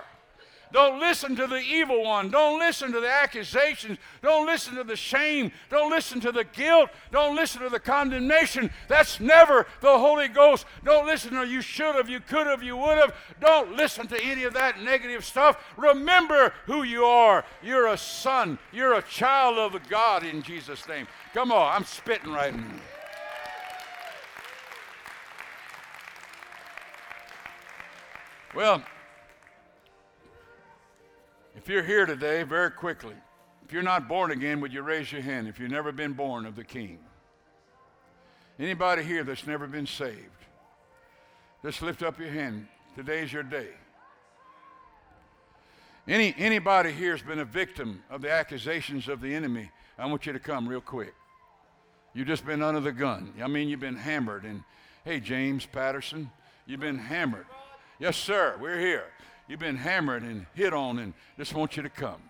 Don't 0.72 1.00
listen 1.00 1.36
to 1.36 1.48
the 1.48 1.60
evil 1.60 2.04
one. 2.04 2.30
Don't 2.30 2.60
listen 2.60 2.92
to 2.92 3.00
the 3.00 3.12
accusations. 3.12 3.98
Don't 4.22 4.46
listen 4.46 4.76
to 4.76 4.84
the 4.84 4.96
shame. 4.96 5.52
Don't 5.70 5.90
listen 5.90 6.20
to 6.22 6.32
the 6.32 6.44
guilt. 6.44 6.90
Don't 7.12 7.36
listen 7.36 7.62
to 7.62 7.70
the 7.70 7.80
condemnation. 7.80 8.72
That's 8.88 9.20
never 9.20 9.68
the 9.82 9.98
Holy 9.98 10.28
Ghost. 10.28 10.66
Don't 10.84 11.06
listen 11.06 11.32
to 11.34 11.46
you 11.46 11.62
should 11.62 11.96
have, 11.96 12.10
you 12.10 12.20
could 12.20 12.48
have, 12.48 12.64
you 12.64 12.78
would 12.78 12.98
have. 12.98 13.14
Don't 13.40 13.76
listen 13.76 14.08
to 14.08 14.24
any 14.24 14.44
of 14.44 14.54
that 14.54 14.82
negative 14.82 15.26
stuff. 15.26 15.58
Remember 15.78 16.54
who 16.66 16.84
you 16.84 17.04
are. 17.04 17.44
You're 17.62 17.88
a 17.88 17.98
son. 17.98 18.58
You're 18.72 18.94
a 18.94 19.02
child 19.02 19.58
of 19.58 19.90
God 19.90 20.24
in 20.24 20.42
Jesus' 20.42 20.88
name. 20.88 21.08
Come 21.34 21.52
on, 21.52 21.76
I'm 21.76 21.86
spitting 21.86 22.32
right 22.32 22.56
now. 22.56 22.64
Well, 28.54 28.84
if 31.56 31.68
you're 31.68 31.84
here 31.84 32.06
today, 32.06 32.44
very 32.44 32.72
quickly, 32.72 33.16
if 33.66 33.74
you're 33.74 33.84
not 33.84 34.08
born 34.08 34.32
again, 34.32 34.60
would 34.62 34.74
you 34.74 34.82
raise 34.82 35.12
your 35.12 35.22
hand 35.22 35.48
if 35.48 35.60
you've 35.60 35.72
never 35.72 35.92
been 35.92 36.14
born 36.14 36.46
of 36.46 36.56
the 36.56 36.64
King? 36.64 37.00
Anybody 38.60 39.04
here 39.04 39.24
that's 39.24 39.48
never 39.48 39.68
been 39.68 39.88
saved? 39.88 40.46
Just 41.64 41.82
lift 41.82 42.04
up 42.04 42.20
your 42.20 42.30
hand. 42.30 42.68
Today's 42.96 43.32
your 43.32 43.44
day. 43.44 43.70
Any, 46.08 46.34
anybody 46.38 46.92
here 46.92 47.12
has 47.12 47.22
been 47.22 47.40
a 47.40 47.46
victim 47.46 48.04
of 48.10 48.22
the 48.22 48.32
accusations 48.32 49.08
of 49.08 49.22
the 49.22 49.34
enemy, 49.34 49.70
I 49.98 50.08
want 50.08 50.26
you 50.26 50.34
to 50.34 50.40
come 50.40 50.68
real 50.68 50.82
quick. 50.82 51.14
You've 52.14 52.28
just 52.28 52.46
been 52.46 52.62
under 52.62 52.80
the 52.82 52.92
gun. 52.92 53.34
I 53.42 53.48
mean, 53.48 53.70
you've 53.70 53.80
been 53.80 53.96
hammered. 53.96 54.44
And 54.44 54.64
hey, 55.06 55.20
James 55.20 55.66
Patterson, 55.66 56.32
you've 56.66 56.80
been 56.80 56.98
hammered. 56.98 57.46
Yes, 58.00 58.18
sir, 58.18 58.58
we're 58.60 58.80
here. 58.80 59.06
You've 59.52 59.60
been 59.60 59.76
hammered 59.76 60.24
and 60.24 60.46
hit 60.54 60.74
on, 60.74 60.98
and 60.98 61.14
just 61.38 61.54
want 61.54 61.76
you 61.76 61.84
to 61.84 61.90
come. 61.90 62.22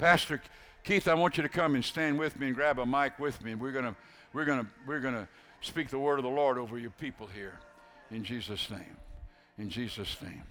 Pastor 0.00 0.42
Keith, 0.82 1.06
I 1.06 1.14
want 1.14 1.36
you 1.36 1.44
to 1.44 1.48
come 1.48 1.76
and 1.76 1.84
stand 1.84 2.18
with 2.18 2.36
me 2.40 2.48
and 2.48 2.56
grab 2.56 2.80
a 2.80 2.84
mic 2.84 3.16
with 3.20 3.40
me. 3.44 3.54
We're 3.54 3.70
gonna, 3.70 3.94
we're 4.32 4.44
gonna, 4.44 4.66
we're 4.84 4.98
gonna 4.98 5.28
speak 5.60 5.90
the 5.90 5.98
word 6.00 6.18
of 6.18 6.24
the 6.24 6.30
Lord 6.30 6.58
over 6.58 6.76
your 6.76 6.90
people 6.90 7.28
here, 7.28 7.60
in 8.10 8.24
Jesus' 8.24 8.68
name. 8.68 8.96
In 9.58 9.70
Jesus' 9.70 10.16
name. 10.20 10.42